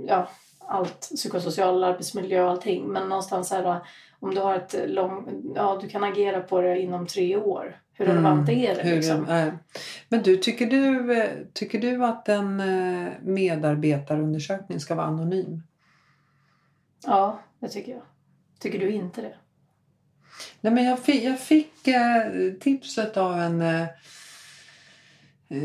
ja, 0.08 0.30
allt, 0.68 1.00
psykosocial 1.16 1.84
arbetsmiljö 1.84 2.44
och 2.44 2.50
allting. 2.52 2.86
Men 2.88 3.10
någonstans 3.10 3.48
så 3.50 3.56
här, 3.56 3.80
om 4.20 4.36
du 4.36 4.42
har 4.42 4.56
ett 4.56 4.76
lång, 4.88 5.44
ja 5.56 5.78
du 5.82 5.90
kan 5.90 6.04
agera 6.04 6.42
på 6.42 6.62
det 6.62 6.80
inom 6.80 7.08
tre 7.08 7.38
år. 7.38 7.80
Hur 7.96 8.06
relevant 8.06 8.50
är 8.50 8.54
det 8.76 8.82
Mm. 8.82 8.88
Hur- 8.88 8.96
liksom? 8.96 9.28
eh, 9.30 9.54
Men 10.10 10.22
du, 10.24 10.38
tycker 10.38 10.66
du, 10.66 11.18
eh, 11.22 11.30
tycker 11.54 11.80
du 11.80 12.06
att 12.06 12.30
en 12.30 12.60
eh, 12.60 13.12
medarbetarundersökning 13.22 14.80
ska 14.80 14.96
vara 14.96 15.06
anonym? 15.08 15.64
Ja, 17.06 17.40
det 17.60 17.68
tycker 17.70 17.92
jag. 17.92 18.02
Tycker 18.60 18.80
du 18.80 18.92
inte 18.92 19.22
det? 19.22 19.34
Nej, 20.62 20.74
men 20.74 20.84
jag 20.84 21.00
fick, 21.00 21.24
jag 21.24 21.40
fick 21.40 21.88
eh, 21.88 22.54
tipset 22.60 23.18
av 23.18 23.40
en 23.40 23.62
eh, 23.62 23.88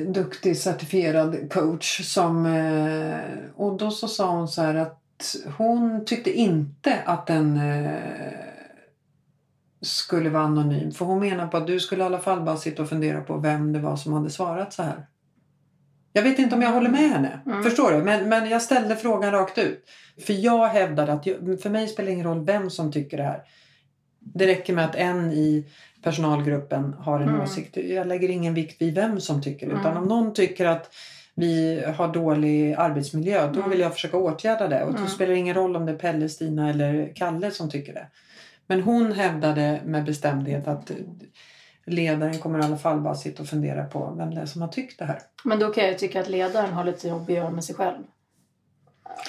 duktig 0.06 0.56
certifierad 0.56 1.52
coach 1.52 2.00
som 2.04 2.46
eh, 2.46 3.50
och 3.56 3.76
då 3.76 3.90
så 3.90 4.08
sa 4.08 4.30
hon 4.30 4.48
så 4.48 4.62
här 4.62 4.74
att 4.74 5.36
hon 5.56 6.04
tyckte 6.04 6.32
inte 6.32 7.02
att 7.04 7.26
den 7.26 7.56
eh, 7.56 7.92
skulle 9.80 10.30
vara 10.30 10.42
anonym 10.42 10.92
för 10.92 11.04
hon 11.04 11.20
menar 11.20 11.46
på 11.46 11.56
att 11.56 11.66
du 11.66 11.80
skulle 11.80 12.02
i 12.02 12.06
alla 12.06 12.18
fall 12.18 12.40
bara 12.40 12.56
sitta 12.56 12.82
och 12.82 12.88
fundera 12.88 13.20
på 13.20 13.36
vem 13.36 13.72
det 13.72 13.78
var 13.78 13.96
som 13.96 14.12
hade 14.12 14.30
svarat 14.30 14.72
så 14.72 14.82
här. 14.82 15.06
Jag 16.12 16.22
vet 16.22 16.38
inte 16.38 16.54
om 16.54 16.62
jag 16.62 16.72
håller 16.72 16.90
med 16.90 17.10
henne. 17.10 17.40
Mm. 17.46 17.62
Förstår 17.62 17.92
du? 17.92 17.98
Men, 17.98 18.28
men 18.28 18.48
jag 18.48 18.62
ställde 18.62 18.96
frågan 18.96 19.32
rakt 19.32 19.58
ut. 19.58 19.84
För 20.26 20.32
jag 20.32 20.66
hävdade 20.66 21.12
att 21.12 21.26
jag, 21.26 21.60
för 21.62 21.70
mig 21.70 21.88
spelar 21.88 22.06
det 22.06 22.12
ingen 22.12 22.26
roll 22.26 22.44
vem 22.44 22.70
som 22.70 22.92
tycker 22.92 23.16
det 23.16 23.22
här. 23.22 23.42
Det 24.34 24.46
räcker 24.46 24.72
med 24.72 24.84
att 24.84 24.94
en 24.94 25.32
i 25.32 25.64
personalgruppen 26.02 26.92
har 26.98 27.20
en 27.20 27.28
Mm. 27.28 27.40
åsikt. 27.40 27.76
Jag 27.76 28.06
lägger 28.06 28.28
ingen 28.28 28.54
vikt 28.54 28.82
vid 28.82 28.94
vem 28.94 29.20
som 29.20 29.42
tycker 29.42 29.66
det. 29.66 29.72
Utan 29.72 29.90
Mm. 29.90 30.02
om 30.02 30.08
någon 30.08 30.34
tycker 30.34 30.66
att 30.66 30.94
vi 31.34 31.84
har 31.96 32.08
dålig 32.12 32.74
arbetsmiljö, 32.74 33.46
då 33.52 33.58
Mm. 33.58 33.70
vill 33.70 33.80
jag 33.80 33.92
försöka 33.94 34.16
åtgärda 34.16 34.68
det. 34.68 34.84
Och 34.84 34.92
då 34.92 34.98
Mm. 34.98 35.08
spelar 35.10 35.32
det 35.32 35.38
ingen 35.38 35.54
roll 35.54 35.76
om 35.76 35.86
det 35.86 35.92
är 35.92 35.96
Pelle, 35.96 36.28
Stina 36.28 36.70
eller 36.70 37.12
Kalle 37.14 37.50
som 37.50 37.70
tycker 37.70 37.94
det. 37.94 38.06
Men 38.66 38.82
hon 38.82 39.12
hävdade 39.12 39.80
med 39.84 40.04
bestämdhet 40.04 40.68
att 40.68 40.90
ledaren 41.86 42.38
kommer 42.38 42.58
i 42.58 42.62
alla 42.62 42.76
fall 42.76 43.00
bara 43.00 43.14
sitta 43.14 43.42
och 43.42 43.48
fundera 43.48 43.84
på 43.84 44.14
vem 44.18 44.34
det 44.34 44.40
är 44.40 44.46
som 44.46 44.60
har 44.62 44.68
tyckt 44.68 44.98
det 44.98 45.04
här. 45.04 45.18
Men 45.44 45.58
då 45.58 45.68
kan 45.72 45.84
jag 45.84 45.98
tycka 45.98 46.20
att 46.20 46.28
ledaren 46.28 46.72
har 46.72 46.84
lite 46.84 47.08
jobb 47.08 47.22
att 47.22 47.34
göra 47.36 47.50
med 47.50 47.64
sig 47.64 47.74
själv. 47.74 48.02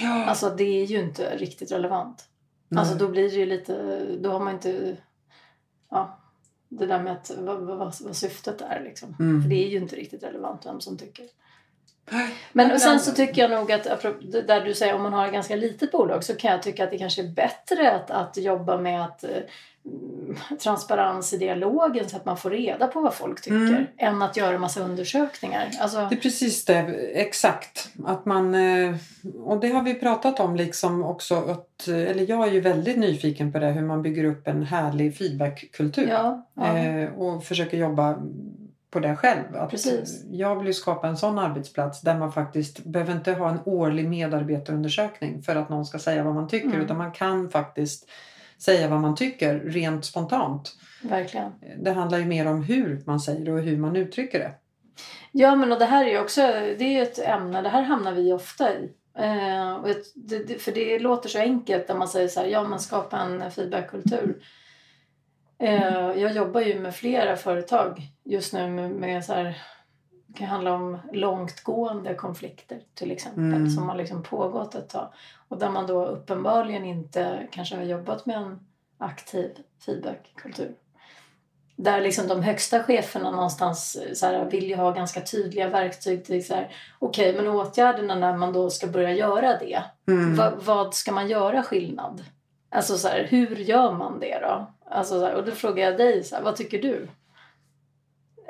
Ja. 0.01 0.25
Alltså 0.25 0.49
det 0.49 0.63
är 0.81 0.85
ju 0.85 0.99
inte 0.99 1.35
riktigt 1.37 1.71
relevant. 1.71 2.25
Alltså 2.75 2.95
då 2.95 3.07
blir 3.07 3.29
det 3.29 3.35
ju 3.35 3.45
lite, 3.45 4.05
då 4.19 4.31
har 4.31 4.39
man 4.39 4.53
inte, 4.53 4.97
ja, 5.91 6.19
det 6.69 6.85
där 6.85 7.03
med 7.03 7.13
att, 7.13 7.31
vad, 7.37 7.59
vad, 7.59 7.95
vad 8.01 8.15
syftet 8.15 8.61
är 8.61 8.81
liksom. 8.83 9.15
Mm. 9.19 9.41
För 9.41 9.49
det 9.49 9.65
är 9.65 9.69
ju 9.69 9.77
inte 9.77 9.95
riktigt 9.95 10.23
relevant 10.23 10.65
vem 10.65 10.81
som 10.81 10.97
tycker. 10.97 11.25
Nej. 12.11 12.35
Men 12.51 12.71
och 12.71 12.81
sen 12.81 12.99
så 12.99 13.11
tycker 13.11 13.41
jag 13.41 13.51
nog 13.51 13.71
att, 13.71 13.83
där 14.47 14.65
du 14.65 14.73
säger 14.73 14.95
om 14.95 15.03
man 15.03 15.13
har 15.13 15.25
ett 15.25 15.33
ganska 15.33 15.55
litet 15.55 15.91
bolag 15.91 16.23
så 16.23 16.35
kan 16.35 16.51
jag 16.51 16.63
tycka 16.63 16.83
att 16.83 16.91
det 16.91 16.97
kanske 16.97 17.21
är 17.21 17.27
bättre 17.27 17.91
att, 17.91 18.11
att 18.11 18.37
jobba 18.37 18.77
med 18.77 19.05
att 19.05 19.23
eh, 19.23 19.29
transparens 20.63 21.33
i 21.33 21.37
dialogen 21.37 22.09
så 22.09 22.15
att 22.17 22.25
man 22.25 22.37
får 22.37 22.49
reda 22.49 22.87
på 22.87 23.01
vad 23.01 23.13
folk 23.13 23.41
tycker 23.41 23.55
Mm. 23.57 23.85
än 23.97 24.21
att 24.21 24.37
göra 24.37 24.57
massa 24.57 24.81
undersökningar. 24.83 25.69
Alltså, 25.79 25.97
Det 26.09 26.15
är 26.15 26.19
precis 26.19 26.65
det, 26.65 26.75
exakt. 27.13 27.89
Att 28.05 28.25
man, 28.25 28.55
eh, 28.55 28.95
och 29.43 29.59
det 29.59 29.69
har 29.69 29.81
vi 29.83 29.93
pratat 29.93 30.39
om 30.39 30.55
liksom 30.55 31.03
också. 31.03 31.35
Att, 31.35 31.87
eller 31.87 32.29
jag 32.29 32.47
är 32.47 32.51
ju 32.51 32.59
väldigt 32.61 32.97
nyfiken 32.97 33.51
på 33.51 33.59
det, 33.59 33.67
hur 33.71 33.81
man 33.81 34.01
bygger 34.01 34.23
upp 34.23 34.47
en 34.47 34.63
härlig 34.63 35.17
feedbackkultur. 35.17 36.07
ja, 36.09 36.47
ja. 36.53 36.77
Eh, 36.77 37.09
och 37.13 37.43
försöker 37.43 37.77
jobba 37.77 38.17
på 38.91 38.99
det 38.99 39.15
själv. 39.15 39.55
Att 39.55 39.69
Precis. 39.69 40.23
Jag 40.31 40.55
vill 40.55 40.67
ju 40.67 40.73
skapa 40.73 41.07
en 41.07 41.17
sån 41.17 41.39
arbetsplats 41.39 42.01
där 42.01 42.17
man 42.17 42.31
faktiskt 42.31 42.83
behöver 42.83 43.13
inte 43.13 43.31
ha 43.33 43.49
en 43.49 43.59
årlig 43.65 44.09
medarbetarundersökning 44.09 45.41
för 45.41 45.55
att 45.55 45.69
någon 45.69 45.85
ska 45.85 45.99
säga 45.99 46.23
vad 46.23 46.35
man 46.35 46.47
tycker. 46.47 46.67
Mm. 46.67 46.81
Utan 46.81 46.97
man 46.97 47.11
kan 47.11 47.49
faktiskt 47.49 48.09
säga 48.59 48.87
vad 48.87 48.99
man 48.99 49.15
tycker 49.15 49.59
rent 49.59 50.05
spontant. 50.05 50.75
verkligen. 51.01 51.51
Det 51.77 51.91
handlar 51.91 52.17
ju 52.17 52.25
mer 52.25 52.47
om 52.47 52.63
hur 52.63 53.03
man 53.05 53.19
säger 53.19 53.45
det 53.45 53.51
och 53.51 53.61
hur 53.61 53.77
man 53.77 53.95
uttrycker 53.95 54.39
det. 54.39 54.51
Ja, 55.31 55.55
men 55.55 55.71
och 55.71 55.79
det 55.79 55.85
här 55.85 56.05
är 56.05 56.09
ju 56.09 56.19
också 56.19 56.41
det 56.77 56.97
är 56.97 57.01
ett 57.01 57.19
ämne, 57.19 57.61
det 57.61 57.69
här 57.69 57.81
hamnar 57.81 58.11
vi 58.11 58.33
ofta 58.33 58.73
i. 58.73 58.91
Eh, 59.17 59.73
och 59.73 59.87
det, 60.15 60.61
för 60.61 60.71
det 60.71 60.99
låter 60.99 61.29
så 61.29 61.39
enkelt 61.39 61.87
när 61.87 61.95
man 61.95 62.07
säger 62.07 62.27
så 62.27 62.39
här, 62.39 62.47
ja 62.47 62.63
men 62.63 62.79
skapa 62.79 63.17
en 63.17 63.51
feedbackkultur. 63.51 64.41
Eh, 65.59 66.11
jag 66.15 66.31
jobbar 66.31 66.61
ju 66.61 66.79
med 66.79 66.95
flera 66.95 67.35
företag 67.35 68.01
just 68.25 68.53
nu 68.53 68.69
med, 68.69 68.91
med 68.91 69.25
så 69.25 69.33
här, 69.33 69.57
det 70.31 70.37
kan 70.37 70.47
handla 70.47 70.73
om 70.73 70.97
långtgående 71.13 72.13
konflikter 72.15 72.79
till 72.93 73.11
exempel 73.11 73.43
Mm. 73.53 73.69
som 73.69 73.89
har 73.89 73.95
liksom 73.95 74.23
pågått 74.23 74.75
ett 74.75 74.89
tag. 74.89 75.07
Och 75.47 75.57
där 75.57 75.69
man 75.69 75.87
då 75.87 76.05
uppenbarligen 76.05 76.85
inte 76.85 77.47
kanske 77.51 77.75
har 77.75 77.83
jobbat 77.83 78.25
med 78.25 78.35
en 78.37 78.59
aktiv 78.97 79.49
feedbackkultur. 79.85 80.71
Där 81.75 82.01
liksom 82.01 82.27
de 82.27 82.43
högsta 82.43 82.83
cheferna 82.83 83.31
någonstans 83.31 83.95
eh, 83.95 84.13
så 84.13 84.25
här, 84.25 84.45
vill 84.45 84.67
ju 84.69 84.75
ha 84.75 84.91
ganska 84.91 85.21
tydliga 85.21 85.69
verktyg 85.69 86.25
till 86.25 86.45
så 86.47 86.53
här, 86.55 86.71
okej 86.99 87.35
men 87.35 87.47
åtgärderna 87.47 88.15
när 88.15 88.37
man 88.37 88.53
då 88.53 88.69
ska 88.69 88.87
börja 88.87 89.13
göra 89.13 89.57
det, 89.57 89.83
Mm. 90.07 90.35
Va, 90.35 90.51
vad 90.65 90.93
ska 90.93 91.11
man 91.11 91.27
göra 91.27 91.63
skillnad? 91.63 92.23
Alltså 92.69 92.97
så 92.97 93.07
här, 93.07 93.23
hur 93.29 93.55
gör 93.55 93.91
man 93.93 94.19
det 94.19 94.39
då? 94.41 94.65
Alltså 94.91 95.19
så 95.19 95.25
här, 95.25 95.35
och 95.35 95.45
då 95.45 95.51
frågar 95.51 95.85
jag 95.85 95.97
dig, 95.97 96.23
så 96.23 96.35
här, 96.35 96.43
vad 96.43 96.55
tycker 96.55 96.81
du? 96.81 97.07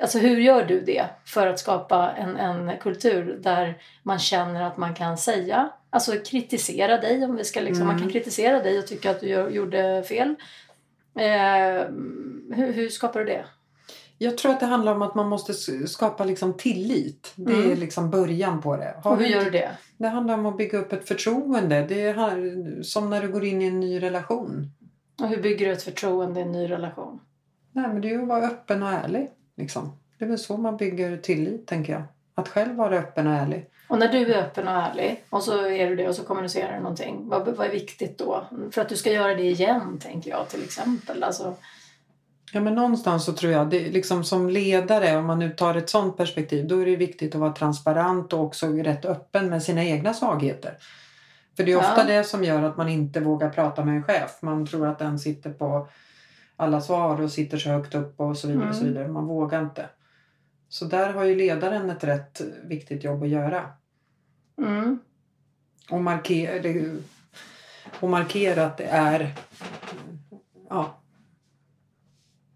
Alltså 0.02 0.20
hur 0.20 0.38
gör 0.38 0.66
du 0.66 0.80
det 0.82 1.06
för 1.26 1.48
att 1.48 1.60
skapa 1.60 2.12
en, 2.12 2.36
en 2.36 2.78
kultur 2.78 3.40
där 3.44 3.78
man 4.04 4.20
känner 4.20 4.62
att 4.64 4.78
man 4.78 4.94
kan 4.96 5.18
säga, 5.18 5.70
alltså 5.90 6.12
kritisera 6.26 6.98
dig 6.98 7.26
om 7.26 7.36
vi 7.36 7.44
ska 7.44 7.60
liksom, 7.62 7.86
man 7.88 7.96
kan 7.96 8.02
Mm. 8.02 8.14
kritisera 8.14 8.60
dig 8.64 8.80
och 8.80 8.88
tycka 8.88 9.12
att 9.12 9.20
du 9.20 9.28
gör, 9.28 9.50
gjorde 9.50 10.04
fel. 10.08 10.36
Eh, 11.20 11.86
hur, 12.56 12.74
hur 12.74 12.90
skapar 12.90 13.20
du 13.20 13.26
det? 13.26 13.46
Jag 14.18 14.38
tror 14.38 14.52
att 14.52 14.60
det 14.60 14.66
handlar 14.66 14.92
om 14.96 15.02
att 15.02 15.16
man 15.16 15.28
måste 15.30 15.54
skapa 15.88 16.24
liksom 16.26 16.54
tillit. 16.54 17.32
Det 17.36 17.54
är 17.54 17.66
Mm. 17.66 17.80
liksom 17.80 18.10
början 18.10 18.62
på 18.62 18.78
det. 18.78 18.96
Har 19.04 19.12
Och 19.12 19.18
hur 19.18 19.26
gör 19.26 19.44
du 19.44 19.50
det? 19.52 19.70
Det 19.98 20.08
handlar 20.08 20.34
om 20.34 20.46
att 20.46 20.58
bygga 20.58 20.78
upp 20.78 20.94
ett 20.94 21.08
förtroende. 21.08 21.86
Det 21.90 22.02
är 22.02 22.14
här- 22.14 22.84
som 22.84 23.10
när 23.10 23.22
du 23.22 23.28
går 23.28 23.46
in 23.46 23.62
i 23.62 23.66
en 23.68 23.80
ny 23.80 24.02
relation. 24.04 24.72
Och 25.22 25.28
hur 25.28 25.42
bygger 25.42 25.66
du 25.66 25.72
ett 25.72 25.84
förtroende 25.84 26.40
i 26.40 26.44
en 26.44 26.52
ny 26.52 26.70
relation? 26.70 27.20
Nej, 27.72 27.88
men 27.88 28.02
det 28.02 28.08
är 28.08 28.12
ju 28.12 28.22
att 28.22 28.28
vara 28.28 28.46
öppen 28.46 28.84
och 28.84 28.90
ärlig. 28.90 29.30
Liksom. 29.60 29.92
Det 30.18 30.26
är 30.26 30.30
väl 30.30 30.40
så 30.40 30.58
man 30.58 30.78
bygger 30.78 31.18
tillit, 31.18 31.68
tänker 31.68 31.94
jag. 31.94 32.04
Att 32.36 32.48
själv 32.48 32.76
vara 32.76 32.98
öppen 32.98 33.28
och 33.28 33.34
ärlig. 33.34 33.66
Och 33.88 34.00
när 34.00 34.08
du 34.08 34.34
är 34.34 34.40
öppen 34.44 34.68
och 34.68 34.74
ärlig 34.74 35.24
och 35.30 35.44
så 35.44 35.66
är 35.66 35.90
du 35.90 35.96
det 35.96 36.08
och 36.08 36.16
så 36.16 36.24
kommunicerar 36.24 36.74
du 36.74 36.80
någonting. 36.80 37.30
Vad, 37.30 37.48
vad 37.48 37.68
är 37.68 37.72
viktigt 37.72 38.18
då? 38.18 38.44
För 38.72 38.82
att 38.82 38.90
du 38.90 38.96
ska 38.98 39.12
göra 39.12 39.36
det 39.36 39.44
igen, 39.44 40.00
tänker 40.00 40.30
jag 40.32 40.50
till 40.50 40.64
exempel. 40.64 41.24
Alltså, 41.24 41.56
Ja, 42.54 42.60
men 42.62 42.76
någonstans 42.76 43.26
så 43.26 43.34
tror 43.34 43.52
jag, 43.54 43.70
det 43.70 43.80
liksom 43.90 44.24
som 44.24 44.50
ledare, 44.50 45.18
om 45.18 45.26
man 45.26 45.40
nu 45.40 45.50
tar 45.50 45.76
ett 45.76 45.90
sånt 45.90 46.18
perspektiv, 46.18 46.68
då 46.68 46.82
är 46.82 46.86
det 46.86 46.96
viktigt 46.96 47.36
att 47.36 47.42
vara 47.42 47.54
transparent 47.54 48.34
och 48.34 48.40
också 48.44 48.68
rätt 48.68 49.06
öppen 49.06 49.50
med 49.50 49.64
sina 49.64 49.84
egna 49.84 50.14
svagheter. 50.14 50.78
För 51.58 51.64
det 51.64 51.72
är 51.72 51.78
ofta 51.78 51.94
Ja. 51.98 52.04
det 52.18 52.24
som 52.24 52.44
gör 52.44 52.64
att 52.64 52.78
man 52.78 52.90
inte 52.90 53.20
vågar 53.20 53.50
prata 53.50 53.86
med 53.86 53.96
en 53.96 54.04
chef. 54.04 54.38
Man 54.42 54.66
tror 54.68 54.88
att 54.88 55.00
den 55.00 55.20
sitter 55.20 55.50
på 55.50 55.88
alla 56.60 56.82
svar 56.82 57.22
och 57.22 57.32
sitter 57.32 57.58
så 57.58 57.70
högt 57.70 57.96
upp 57.96 58.20
och 58.20 58.38
så 58.38 58.48
vidare. 58.48 58.70
Och 58.70 58.76
så 58.76 58.82
Mm. 58.82 58.94
vidare. 58.94 59.08
Man 59.08 59.26
vågar 59.28 59.62
inte. 59.64 59.90
Så 60.70 60.86
där 60.86 61.14
har 61.14 61.24
ju 61.24 61.36
ledaren 61.36 61.90
ett 61.90 62.04
rätt 62.04 62.42
viktigt 62.64 63.04
jobb 63.04 63.24
att 63.24 63.30
göra. 63.30 63.66
mm. 64.58 65.00
Och 65.92 66.02
markera, 66.02 66.84
och 68.00 68.10
markera 68.10 68.66
att 68.66 68.78
det 68.78 68.84
är 68.86 69.36
ja, 70.70 71.02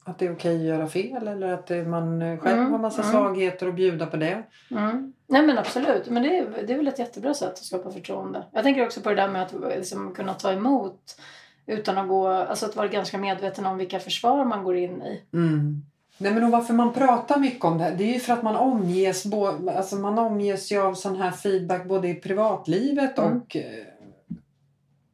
att 0.06 0.20
det 0.20 0.26
är 0.28 0.34
okej 0.34 0.56
att 0.58 0.64
göra 0.78 0.88
fel 0.88 1.28
eller 1.28 1.54
att 1.54 1.68
det, 1.68 1.86
man 1.86 2.20
själv 2.40 2.60
Mm, 2.60 2.72
har 2.72 2.80
massa 2.80 3.02
mm. 3.02 3.12
svagheter 3.14 3.68
och 3.68 3.74
bjuda 3.74 4.06
på 4.06 4.18
det. 4.18 4.44
Mm. 4.72 5.14
Nej 5.28 5.48
men 5.48 5.58
absolut, 5.58 6.10
men 6.10 6.24
det 6.24 6.38
är, 6.38 6.64
det 6.68 6.74
är 6.74 6.78
väl 6.78 6.88
ett 6.88 7.00
jättebra 7.00 7.34
sätt 7.34 7.50
att 7.52 7.58
skapa 7.58 7.92
förtroende. 7.92 8.46
Jag 8.52 8.64
tänker 8.64 8.86
också 8.86 9.02
på 9.02 9.10
det 9.10 9.16
där 9.16 9.30
med 9.30 9.42
att 9.44 9.54
liksom, 9.78 10.14
kunna 10.14 10.34
ta 10.34 10.52
emot 10.52 11.20
utan 11.66 11.98
att 11.98 12.08
gå, 12.08 12.28
alltså 12.28 12.66
att 12.66 12.76
vara 12.76 12.88
ganska 12.88 13.18
medveten 13.18 13.66
om 13.66 13.78
vilka 13.78 14.00
försvar 14.00 14.46
man 14.46 14.64
går 14.64 14.76
in 14.78 15.02
i. 15.02 15.22
Mm. 15.34 15.84
Nej, 16.18 16.34
men 16.34 16.44
och 16.44 16.52
varför 16.52 16.74
man 16.74 16.94
pratar 16.94 17.40
mycket 17.40 17.66
om 17.66 17.78
det 17.78 17.84
här, 17.84 17.96
det 17.96 18.04
är 18.04 18.14
ju 18.14 18.20
för 18.20 18.34
att 18.34 18.44
man 18.44 18.56
omges, 18.56 19.26
bo, 19.26 19.70
alltså 19.70 19.96
man 19.96 20.20
omges 20.20 20.72
ju 20.72 20.82
av 20.82 20.94
sån 20.94 21.16
här 21.16 21.32
feedback 21.32 21.86
både 21.88 22.08
i 22.08 22.16
privatlivet 22.16 23.20
Mm. 23.20 23.38
och 23.42 23.56
eh, 23.56 23.64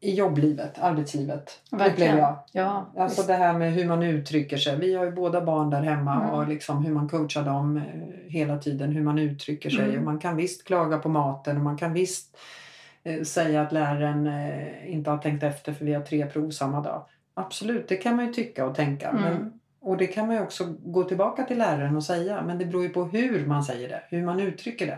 i 0.02 0.14
jobblivet, 0.16 0.80
arbetslivet. 0.80 1.60
Verkligen. 1.72 2.18
Jag. 2.18 2.36
Ja, 2.52 2.86
Alltså 2.98 3.22
visst. 3.22 3.28
det 3.28 3.34
här 3.34 3.54
med 3.58 3.74
hur 3.74 3.86
man 3.86 4.04
uttrycker 4.04 4.58
sig. 4.58 4.78
Vi 4.78 4.96
har 4.96 5.06
ju 5.06 5.12
båda 5.12 5.42
barn 5.42 5.70
där 5.70 5.82
hemma 5.82 6.16
Mm. 6.16 6.30
och 6.30 6.48
liksom 6.48 6.86
hur 6.86 6.94
man 6.94 7.10
coachar 7.10 7.44
dem 7.44 7.78
eh, 7.78 7.84
hela 8.32 8.58
tiden. 8.58 8.92
Hur 8.92 9.04
man 9.04 9.20
uttrycker 9.20 9.70
sig. 9.70 9.86
Mm. 9.86 9.98
Och 9.98 10.04
man 10.04 10.20
kan 10.20 10.36
visst 10.36 10.64
klaga 10.64 10.98
på 10.98 11.10
maten 11.10 11.58
och 11.58 11.64
man 11.64 11.78
kan 11.78 11.94
visst 11.94 12.38
säga 13.24 13.62
att 13.62 13.72
läraren 13.72 14.28
eh, 14.28 14.94
inte 14.94 15.10
har 15.10 15.18
tänkt 15.18 15.44
efter 15.44 15.74
för 15.74 15.86
vi 15.86 15.94
har 15.94 16.02
tre 16.02 16.26
prov 16.26 16.50
samma 16.50 16.82
dag. 16.82 17.06
Absolut, 17.34 17.88
det 17.88 17.96
kan 17.96 18.16
man 18.16 18.26
ju 18.26 18.34
tycka 18.34 18.66
och 18.66 18.76
tänka. 18.76 19.10
Mm. 19.10 19.24
Men, 19.24 19.54
och 19.82 19.98
det 19.98 20.08
kan 20.08 20.28
man 20.28 20.36
ju 20.36 20.42
också 20.42 20.76
gå 20.80 21.04
tillbaka 21.04 21.44
till 21.44 21.58
läraren 21.58 21.96
och 21.96 22.04
säga. 22.04 22.42
Men 22.42 22.58
det 22.58 22.66
beror 22.66 22.84
ju 22.84 22.90
på 22.90 23.04
hur 23.04 23.46
man 23.46 23.64
säger 23.64 23.90
det. 23.90 24.02
Hur 24.10 24.26
man 24.26 24.40
uttrycker 24.40 24.88
det. 24.88 24.98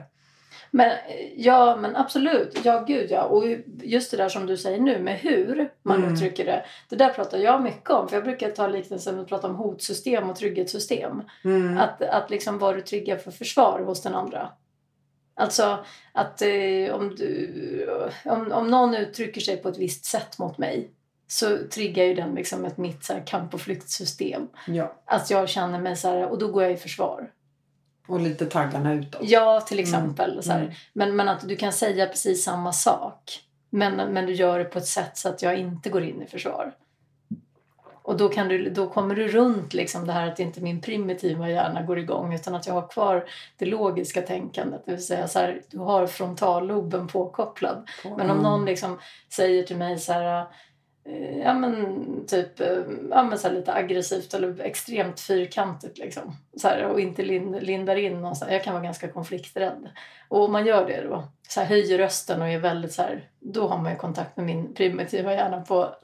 Men, 0.71 0.91
ja, 1.35 1.77
men 1.81 1.95
absolut. 1.95 2.59
Ja, 2.63 2.83
gud 2.87 3.11
ja. 3.11 3.23
Och 3.23 3.43
just 3.83 4.11
det 4.11 4.17
där 4.17 4.29
som 4.29 4.45
du 4.45 4.57
säger 4.57 4.79
nu 4.79 4.99
med 4.99 5.15
hur 5.17 5.69
man 5.83 5.97
Mm. 5.97 6.13
uttrycker 6.13 6.45
det. 6.45 6.63
Det 6.89 6.95
där 6.95 7.09
pratar 7.09 7.37
jag 7.37 7.63
mycket 7.63 7.89
om. 7.89 8.07
För 8.07 8.15
jag 8.15 8.23
brukar 8.23 8.51
ta 8.51 8.67
liknelsen 8.67 9.19
att 9.19 9.27
prata 9.27 9.47
om 9.47 9.55
hotsystem 9.55 10.29
och 10.29 10.35
trygghetssystem. 10.35 11.23
Mm. 11.43 11.77
Att, 11.77 12.01
att 12.01 12.29
liksom 12.29 12.59
vad 12.59 12.75
du 12.75 12.81
triggar 12.81 13.17
för 13.17 13.31
försvar 13.31 13.79
hos 13.85 14.01
den 14.01 14.15
andra. 14.15 14.49
Alltså 15.41 15.86
att 16.12 16.41
eh, 16.41 16.93
om, 16.93 17.15
du, 17.15 17.89
om, 18.25 18.51
om 18.51 18.67
någon 18.67 18.95
uttrycker 18.95 19.41
sig 19.41 19.58
på 19.58 19.69
ett 19.69 19.77
visst 19.77 20.06
sätt 20.06 20.38
mot 20.38 20.58
mig 20.58 20.91
så 21.27 21.58
triggar 21.73 22.04
ju 22.04 22.13
den 22.13 22.36
liksom 22.36 22.65
ett 22.65 22.77
mitt 22.77 23.04
så 23.04 23.13
här, 23.13 23.27
kamp 23.27 23.54
och 23.54 23.62
flyktsystem. 23.62 24.47
Ja, 24.67 24.95
Att 25.06 25.30
jag 25.30 25.49
känner 25.49 25.80
mig 25.80 25.95
så 25.95 26.08
här, 26.08 26.27
och 26.27 26.39
då 26.39 26.51
går 26.51 26.63
jag 26.63 26.71
i 26.71 26.77
försvar. 26.77 27.32
och 28.08 28.19
lite 28.19 28.45
taggarna 28.45 28.93
utåt. 28.93 29.21
Ja, 29.23 29.62
till 29.62 29.80
exempel. 29.80 30.43
Så 30.43 30.51
här. 30.51 30.62
Mm. 30.62 30.73
Men, 30.93 31.15
men 31.15 31.30
att 31.30 31.47
du 31.47 31.56
kan 31.56 31.73
säga 31.73 32.08
precis 32.08 32.43
samma 32.43 32.73
sak. 32.73 33.39
Men, 33.69 34.13
men 34.13 34.25
du 34.25 34.34
gör 34.34 34.60
det 34.60 34.65
på 34.65 34.77
ett 34.77 34.88
sätt 34.88 35.17
så 35.17 35.30
att 35.30 35.41
jag 35.41 35.58
inte 35.58 35.89
går 35.89 36.04
in 36.04 36.21
i 36.21 36.27
försvar. 36.27 36.73
Och 38.03 38.17
då, 38.17 38.29
kan 38.29 38.47
du, 38.47 38.69
då 38.69 38.89
kommer 38.89 39.15
du 39.15 39.27
runt 39.27 39.73
liksom 39.73 40.07
det 40.07 40.13
här 40.13 40.27
att 40.27 40.39
inte 40.39 40.61
min 40.61 40.81
primitiva 40.81 41.49
hjärna 41.49 41.81
går 41.81 41.99
igång 41.99 42.33
utan 42.33 42.55
att 42.55 42.67
jag 42.67 42.73
har 42.73 42.87
kvar 42.87 43.25
det 43.57 43.65
logiska 43.65 44.21
tänkandet. 44.21 44.81
Det 44.85 44.91
vill 44.91 45.05
säga 45.05 45.27
så 45.27 45.39
här, 45.39 45.61
du 45.71 45.77
har 45.77 46.07
frontalloben 46.07 47.07
påkopplad. 47.07 47.89
Men 48.17 48.31
om 48.31 48.37
någon 48.37 48.65
liksom 48.65 48.99
säger 49.29 49.63
till 49.63 49.77
mig 49.77 49.99
så 49.99 50.13
här 50.13 50.45
eh, 51.05 51.39
ja 51.39 51.53
men 51.53 52.05
typ 52.27 52.59
eh, 52.59 52.77
ja, 53.09 53.23
men 53.23 53.39
så 53.39 53.49
lite 53.51 53.73
aggressivt 53.73 54.33
eller 54.33 54.61
extremt 54.61 55.19
fyrkantigt 55.19 55.97
liksom. 55.97 56.35
Så 56.57 56.67
här, 56.67 56.85
och 56.85 56.99
inte 56.99 57.23
lind, 57.23 57.63
lindar 57.63 57.95
in 57.95 58.25
och 58.25 58.37
så 58.37 58.45
här. 58.45 58.51
Jag 58.51 58.63
kan 58.63 58.73
vara 58.73 58.83
ganska 58.83 59.07
konflikträdd. 59.07 59.89
Och 60.27 60.43
om 60.43 60.51
man 60.51 60.65
gör 60.65 60.87
det 60.87 61.01
då, 61.01 61.23
så 61.49 61.59
här, 61.59 61.67
höjer 61.67 61.97
rösten 61.97 62.41
och 62.41 62.47
är 62.47 62.59
väldigt 62.59 62.93
så 62.93 63.01
här, 63.01 63.29
då 63.39 63.67
har 63.67 63.77
man 63.77 63.91
ju 63.91 63.97
kontakt 63.97 64.37
med 64.37 64.45
min 64.45 64.73
primitiva 64.73 65.33
hjärna 65.33 65.61
på 65.61 65.95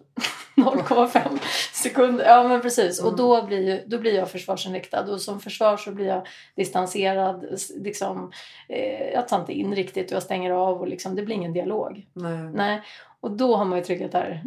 0,5 0.72 1.40
sekunder. 1.74 2.26
Ja 2.26 2.48
men 2.48 2.62
precis. 2.62 3.00
Mm. 3.00 3.12
Och 3.12 3.18
då 3.18 3.46
blir, 3.46 3.62
ju, 3.62 3.84
då 3.86 3.98
blir 3.98 4.16
jag 4.16 4.32
försvarsinriktad. 4.32 5.12
Och 5.12 5.22
som 5.22 5.40
försvar 5.40 5.78
så 5.78 5.92
blir 5.92 6.08
jag 6.08 6.28
distanserad. 6.56 7.46
Liksom, 7.76 8.32
eh, 8.70 9.10
jag 9.14 9.28
tar 9.28 9.40
inte 9.40 9.54
in 9.54 9.76
riktigt 9.76 10.12
och 10.12 10.16
jag 10.16 10.24
stänger 10.24 10.52
av. 10.52 10.82
Och 10.82 10.88
liksom, 10.88 11.16
det 11.16 11.24
blir 11.24 11.36
ingen 11.36 11.54
dialog. 11.54 12.08
Nej. 12.14 12.44
Nej. 12.54 12.82
Och 13.20 13.32
då 13.32 13.56
har 13.56 13.66
man 13.66 13.78
ju 13.78 13.84
tryggat 13.84 14.12
där, 14.12 14.44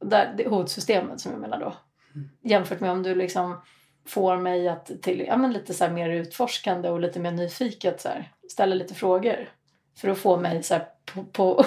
där 0.00 0.34
det 0.36 0.48
hotsystemet 0.48 1.20
som 1.20 1.32
jag 1.32 1.40
menar 1.40 1.60
då. 1.60 1.74
Mm. 2.14 2.28
Jämfört 2.42 2.80
med 2.80 2.90
om 2.90 3.02
du 3.02 3.14
liksom 3.14 3.60
får 4.06 4.36
mig 4.36 4.68
att 4.68 5.02
till 5.02 5.24
ja, 5.26 5.36
men 5.36 5.52
lite 5.52 5.74
så 5.74 5.88
mer 5.88 6.10
utforskande 6.10 6.88
och 6.90 7.00
lite 7.00 7.20
mer 7.20 7.30
nyfiket 7.30 8.00
så 8.00 8.08
här, 8.08 8.32
ställa 8.50 8.74
lite 8.74 8.94
frågor. 8.94 9.48
För 9.96 10.08
att 10.08 10.18
få 10.18 10.36
mig 10.36 10.62
så 10.62 10.74
här 10.74 10.86
på... 11.04 11.24
på 11.24 11.64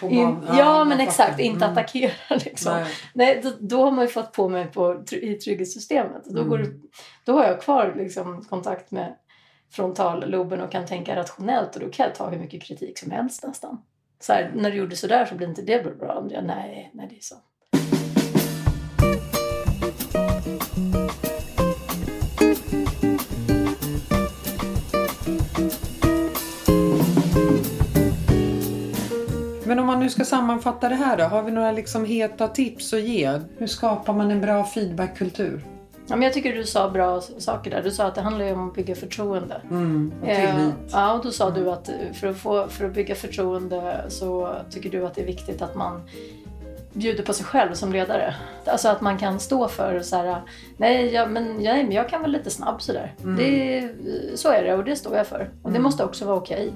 På 0.00 0.06
in, 0.10 0.36
ja, 0.48 0.58
jag 0.58 0.86
men 0.86 1.00
exakt, 1.00 1.40
inte 1.40 1.64
Mm. 1.64 1.72
attackera 1.72 2.12
liksom. 2.44 2.72
Nej. 2.72 2.86
Nej, 3.14 3.40
då, 3.42 3.50
då 3.60 3.82
har 3.84 3.90
man 3.90 4.04
ju 4.04 4.08
fått 4.10 4.32
på 4.32 4.48
mig 4.48 4.66
på, 4.66 5.04
i 5.12 5.34
trygghetssystemet. 5.34 6.24
Då, 6.24 6.44
går, 6.44 6.58
Mm. 6.58 6.70
det- 6.70 6.88
då 7.24 7.32
har 7.38 7.44
jag 7.44 7.60
kvar 7.62 7.94
liksom, 7.96 8.44
kontakt 8.44 8.90
med 8.90 9.14
frontalloben 9.72 10.60
och 10.60 10.72
kan 10.72 10.86
tänka 10.86 11.16
rationellt 11.16 11.74
och 11.76 11.80
då 11.82 11.88
kan 11.90 12.06
jag 12.06 12.14
ta 12.14 12.28
hur 12.30 12.38
mycket 12.38 12.62
kritik 12.62 12.98
som 12.98 13.10
helst 13.10 13.44
nästan. 13.46 13.82
Så 14.20 14.32
här, 14.32 14.52
när 14.54 14.70
du 14.70 14.76
gjorde 14.76 14.96
sådär 14.96 15.24
så 15.24 15.34
blir 15.34 15.48
inte 15.48 15.62
det 15.62 15.98
bra. 15.98 16.12
Andrea, 16.12 16.40
nej, 16.40 16.90
nej 16.94 17.06
det 17.10 17.16
är 17.16 17.20
så. 17.20 17.34
Men 29.74 29.78
om 29.80 29.86
man 29.86 30.00
nu 30.00 30.10
ska 30.10 30.24
sammanfatta 30.24 30.88
det 30.88 30.94
här 30.94 31.16
då, 31.16 31.24
har 31.24 31.42
vi 31.42 31.52
några 31.52 31.72
liksom 31.72 32.04
heta 32.04 32.48
tips 32.48 32.92
att 32.92 33.00
ge? 33.00 33.40
Hur 33.58 33.66
skapar 33.66 34.12
man 34.12 34.30
en 34.30 34.40
bra 34.40 34.64
feedbackkultur? 34.64 35.64
Ja, 36.06 36.16
men 36.16 36.22
jag 36.22 36.32
tycker 36.32 36.54
du 36.54 36.64
sa 36.64 36.90
bra 36.90 37.20
saker 37.20 37.70
där. 37.70 37.82
Du 37.82 37.90
sa 37.90 38.04
att 38.06 38.14
det 38.14 38.20
handlar 38.20 38.52
om 38.52 38.68
att 38.68 38.74
bygga 38.74 38.94
förtroende. 38.94 39.60
Mm, 39.70 40.12
och 40.22 40.28
Eh, 40.28 40.68
ja, 40.92 41.12
och 41.12 41.24
då 41.24 41.30
sa 41.30 41.50
du 41.50 41.70
att 41.70 41.88
eh, 41.88 41.94
för 42.12 42.26
att, 42.26 42.36
få, 42.36 42.66
för 42.68 42.84
att 42.84 42.94
bygga 42.94 43.14
förtroende 43.14 44.04
så 44.08 44.56
tycker 44.70 44.90
du 44.90 45.06
att 45.06 45.14
det 45.14 45.22
är 45.22 45.26
viktigt 45.26 45.62
att 45.62 45.74
man 45.74 46.02
bjuder 46.92 47.22
på 47.22 47.32
sig 47.32 47.46
själv 47.46 47.74
som 47.74 47.92
ledare. 47.92 48.34
Alltså 48.66 48.88
att 48.88 49.00
man 49.00 49.18
kan 49.18 49.40
stå 49.40 49.68
för 49.68 50.00
så 50.00 50.16
här, 50.16 50.42
nej, 50.76 51.14
ja, 51.14 51.26
men, 51.26 51.56
nej 51.56 51.84
men 51.84 51.92
jag 51.92 52.08
kan 52.08 52.20
vara 52.20 52.30
lite 52.30 52.50
snabb 52.50 52.82
sådär. 52.82 53.14
Mm. 53.22 53.36
Det, 53.36 53.88
så 54.38 54.48
är 54.48 54.64
det 54.64 54.74
och 54.74 54.84
det 54.84 54.96
står 54.96 55.16
jag 55.16 55.26
för. 55.26 55.50
Och 55.62 55.70
det 55.70 55.76
Mm. 55.76 55.82
måste 55.82 56.04
också 56.04 56.24
vara 56.24 56.36
okej. 56.36 56.72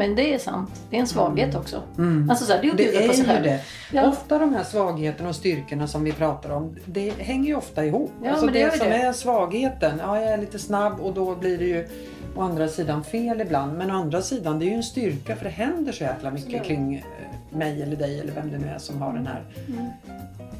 Men 0.00 0.14
det 0.14 0.34
är 0.34 0.38
sant. 0.38 0.70
Det 0.90 0.96
är 0.96 1.00
en 1.00 1.06
svaghet 1.06 1.54
också. 1.54 1.82
Mm. 1.98 2.30
Alltså 2.30 2.44
så 2.44 2.52
här, 2.52 2.60
det 2.62 2.68
är 2.68 2.70
att 2.70 2.76
bjuda 2.76 3.06
på 3.06 3.12
sig 3.12 3.22
ju 3.22 3.28
själv. 3.28 3.44
det. 3.44 3.60
Ja. 3.92 4.08
Ofta 4.08 4.38
de 4.38 4.54
här 4.54 4.64
svagheterna 4.64 5.28
och 5.28 5.34
styrkorna 5.34 5.86
som 5.86 6.04
vi 6.04 6.12
pratar 6.12 6.50
om, 6.50 6.76
det 6.86 7.10
hänger 7.10 7.48
ju 7.48 7.56
ofta 7.56 7.84
ihop. 7.84 8.12
Ja, 8.22 8.30
alltså 8.30 8.46
det 8.46 8.64
det, 8.64 8.78
som 8.78 8.88
det. 8.88 8.94
är 8.94 9.12
svagheten, 9.12 9.98
ja 9.98 10.20
jag 10.20 10.32
är 10.32 10.38
lite 10.38 10.58
snabb 10.58 11.00
och 11.00 11.14
då 11.14 11.36
blir 11.36 11.58
det 11.58 11.64
ju 11.64 11.88
å 12.36 12.40
andra 12.40 12.68
sidan 12.68 13.04
fel 13.04 13.40
ibland. 13.40 13.78
Men 13.78 13.90
å 13.90 13.94
andra 13.94 14.22
sidan, 14.22 14.58
det 14.58 14.64
är 14.64 14.66
ju 14.66 14.74
en 14.74 14.82
styrka 14.82 15.36
för 15.36 15.44
det 15.44 15.50
händer 15.50 15.92
så 15.92 16.04
jäkla 16.04 16.30
mycket 16.30 16.46
Absolut. 16.46 16.66
kring 16.66 16.94
eh, 16.94 17.56
mig 17.56 17.82
eller 17.82 17.96
dig 17.96 18.20
eller 18.20 18.32
vem 18.32 18.50
det 18.50 18.58
nu 18.58 18.66
är 18.66 18.78
som 18.78 19.02
har 19.02 19.12
den 19.12 19.26
här. 19.26 19.44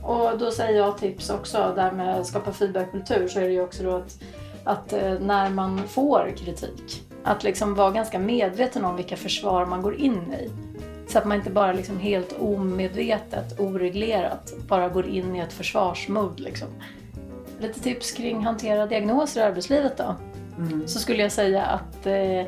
Och 0.03 0.39
då 0.39 0.51
säger 0.51 0.79
jag 0.79 0.99
tips 0.99 1.31
också, 1.31 1.73
där 1.77 1.93
med 1.93 2.21
att 2.21 2.27
skapa 2.27 2.53
feedbackkultur, 2.53 3.29
så 3.29 3.41
är 3.41 3.45
det 3.45 3.53
ju 3.53 3.63
också 3.63 3.83
då 3.83 3.97
att, 3.97 4.19
att 4.65 4.93
eh, 4.93 5.15
när 5.21 5.51
man 5.51 5.89
får 5.89 6.33
kritik, 6.37 7.10
att 7.25 7.45
liksom 7.45 7.75
vara 7.75 7.91
ganska 7.91 8.19
medveten 8.19 8.85
om 8.85 8.97
vilka 8.97 9.17
försvar 9.17 9.67
man 9.67 9.83
går 9.83 9.95
in 9.95 10.33
i. 10.33 10.51
Så 11.09 11.19
att 11.19 11.25
man 11.25 11.37
inte 11.37 11.51
bara 11.51 11.73
liksom 11.73 11.99
helt 11.99 12.33
omedvetet, 12.39 13.61
oreglerat, 13.61 14.53
bara 14.69 14.89
går 14.89 15.07
in 15.07 15.37
i 15.37 15.39
ett 15.39 15.53
försvarsmode. 15.53 16.43
Liksom. 16.43 16.69
Lite 17.61 17.81
tips 17.81 18.13
kring 18.13 18.45
hantera 18.45 18.87
diagnoser 18.87 19.41
i 19.41 19.45
arbetslivet 19.45 19.97
då. 19.97 20.17
Mm. 20.59 20.89
Så 20.89 20.99
skulle 20.99 21.23
jag 21.23 21.33
säga 21.33 21.63
att 21.63 22.07
eh, 22.07 22.45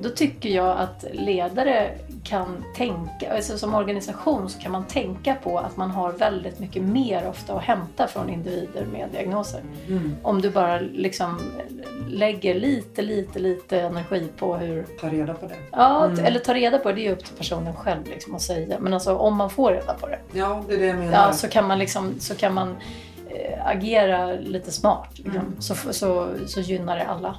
då 0.00 0.08
tycker 0.08 0.48
jag 0.48 0.78
att 0.78 1.04
ledare 1.12 1.90
kan 2.24 2.64
tänka, 2.76 3.34
alltså 3.34 3.58
som 3.58 3.74
organisation 3.74 4.48
så 4.50 4.58
kan 4.60 4.72
man 4.72 4.84
tänka 4.84 5.34
på 5.34 5.58
att 5.58 5.76
man 5.76 5.90
har 5.90 6.12
väldigt 6.12 6.58
mycket 6.58 6.82
mer 6.82 7.28
ofta 7.28 7.54
att 7.54 7.62
hämta 7.62 8.06
från 8.06 8.28
individer 8.30 8.84
med 8.92 9.08
diagnoser. 9.12 9.60
Mm. 9.88 10.14
Om 10.22 10.40
du 10.42 10.50
bara 10.50 10.78
liksom 10.78 11.38
lägger 12.08 12.54
lite, 12.54 13.02
lite, 13.02 13.38
lite 13.38 13.80
energi 13.80 14.28
på 14.38 14.56
hur... 14.56 14.86
Ta 15.00 15.08
reda 15.08 15.34
på 15.34 15.46
det. 15.46 15.54
Ja, 15.72 16.04
Mm. 16.04 16.24
eller 16.24 16.40
ta 16.40 16.54
reda 16.54 16.78
på 16.78 16.88
det, 16.88 16.94
det 16.94 17.06
är 17.06 17.12
upp 17.12 17.24
till 17.24 17.36
personen 17.36 17.74
själv 17.74 18.06
liksom 18.06 18.34
att 18.34 18.42
säga. 18.42 18.76
Men 18.80 18.94
alltså 18.94 19.16
om 19.16 19.36
man 19.36 19.50
får 19.50 19.70
reda 19.72 19.94
på 19.94 20.06
det, 20.06 20.18
Ja, 20.32 20.62
det 20.68 20.74
är 20.74 20.78
det 20.78 20.86
jag 20.86 20.98
menar. 20.98 21.12
ja, 21.12 21.32
så 21.32 21.48
kan 21.48 21.66
man 21.66 21.78
liksom, 21.78 22.14
så 22.20 22.34
kan 22.34 22.54
man 22.54 22.76
eh, 23.30 23.66
agera 23.66 24.32
lite 24.32 24.72
smart. 24.72 25.08
Liksom. 25.14 25.36
Mm. 25.36 25.60
Så, 25.60 25.74
så, 25.92 26.28
så 26.46 26.60
gynnar 26.60 26.96
det 26.96 27.04
alla. 27.06 27.36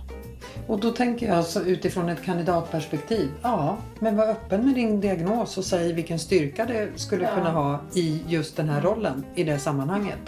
Och 0.70 0.80
då 0.80 0.92
tänker 0.92 1.28
jag 1.28 1.38
alltså 1.38 1.62
utifrån 1.64 2.10
ett 2.10 2.24
kandidatperspektiv. 2.24 3.30
Ja, 3.42 3.78
men 4.00 4.16
var 4.18 4.28
öppen 4.28 4.66
med 4.66 4.76
din 4.76 5.02
diagnos 5.02 5.58
och 5.58 5.66
säg 5.66 5.94
vilken 5.94 6.20
styrka 6.20 6.66
det 6.66 6.90
skulle 6.96 7.24
Ja. 7.24 7.36
kunna 7.36 7.52
ha 7.52 7.80
i 7.94 8.22
just 8.28 8.58
den 8.58 8.70
här 8.70 8.82
rollen 8.82 9.24
i 9.36 9.44
det 9.44 9.60
sammanhanget. 9.60 10.20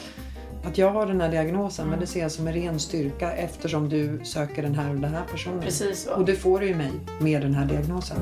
Att 0.67 0.77
jag 0.77 0.91
har 0.91 1.05
den 1.05 1.21
här 1.21 1.29
diagnosen 1.31 1.85
men 1.85 1.93
Mm. 1.93 1.99
det 1.99 2.07
ser 2.07 2.19
jag 2.21 2.31
som 2.31 2.47
en 2.47 2.53
ren 2.53 2.79
styrka 2.79 3.31
eftersom 3.31 3.89
du 3.89 4.19
söker 4.23 4.61
den 4.63 4.75
här 4.75 4.89
och 4.89 4.95
den 4.95 5.13
här 5.13 5.23
personen. 5.31 5.61
Precis 5.61 6.03
så. 6.03 6.11
Och 6.13 6.25
det 6.25 6.35
får 6.35 6.59
du 6.59 6.67
ju 6.67 6.75
mig 6.75 6.91
med 7.19 7.41
den 7.41 7.53
här 7.53 7.65
diagnosen. 7.65 8.17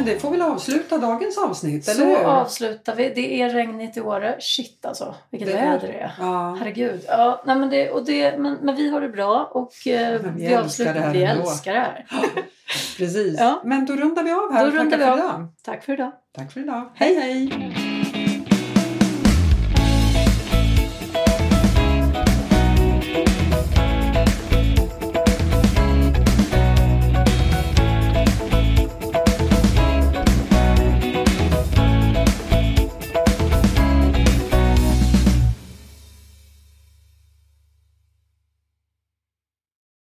Men 0.00 0.08
det 0.08 0.20
får 0.20 0.30
väl 0.30 0.42
avsluta 0.42 0.98
dagens 0.98 1.38
avsnitt, 1.38 1.88
eller 1.88 1.98
Så 2.00 2.04
hur? 2.04 2.24
avslutar 2.24 2.94
vi. 2.94 3.12
Det 3.14 3.42
är 3.42 3.50
regnigt 3.50 3.96
i 3.96 4.00
Åre. 4.00 4.36
Shit 4.40 4.86
alltså, 4.86 5.14
vilket 5.30 5.48
Det 5.48 5.54
väder 5.54 5.88
det 5.88 5.98
är. 5.98 6.12
Ja. 6.18 6.56
Herregud. 6.58 7.04
Ja, 7.08 7.42
nej, 7.46 7.56
men, 7.56 7.70
det, 7.70 7.90
och 7.90 8.04
det, 8.04 8.38
men, 8.38 8.58
men 8.62 8.76
vi 8.76 8.90
har 8.90 9.00
det 9.00 9.08
bra 9.08 9.50
och 9.52 9.86
eh, 9.86 10.20
vi 10.20 10.30
vi, 10.36 10.46
älskar 10.46 10.60
avslutar. 10.64 10.94
det 10.94 11.00
här 11.00 11.12
vi 11.12 11.22
ändå. 11.24 11.42
älskar 11.50 11.72
det 11.72 11.78
här. 11.80 12.06
Precis. 12.98 13.36
Ja. 13.40 13.60
Men 13.64 13.86
då 13.86 13.92
rundar 13.96 14.22
vi 14.22 14.32
av 14.32 14.52
här 14.52 14.64
Då 14.70 14.70
rundar 14.78 14.98
vi 14.98 15.04
för 15.04 15.16
idag. 15.18 15.48
Tack 15.64 15.84
för 15.84 15.92
idag. 15.92 16.12
Tack 16.36 16.52
för 16.52 16.60
idag. 16.60 16.90
Hej 16.94 17.14
hej! 17.14 17.89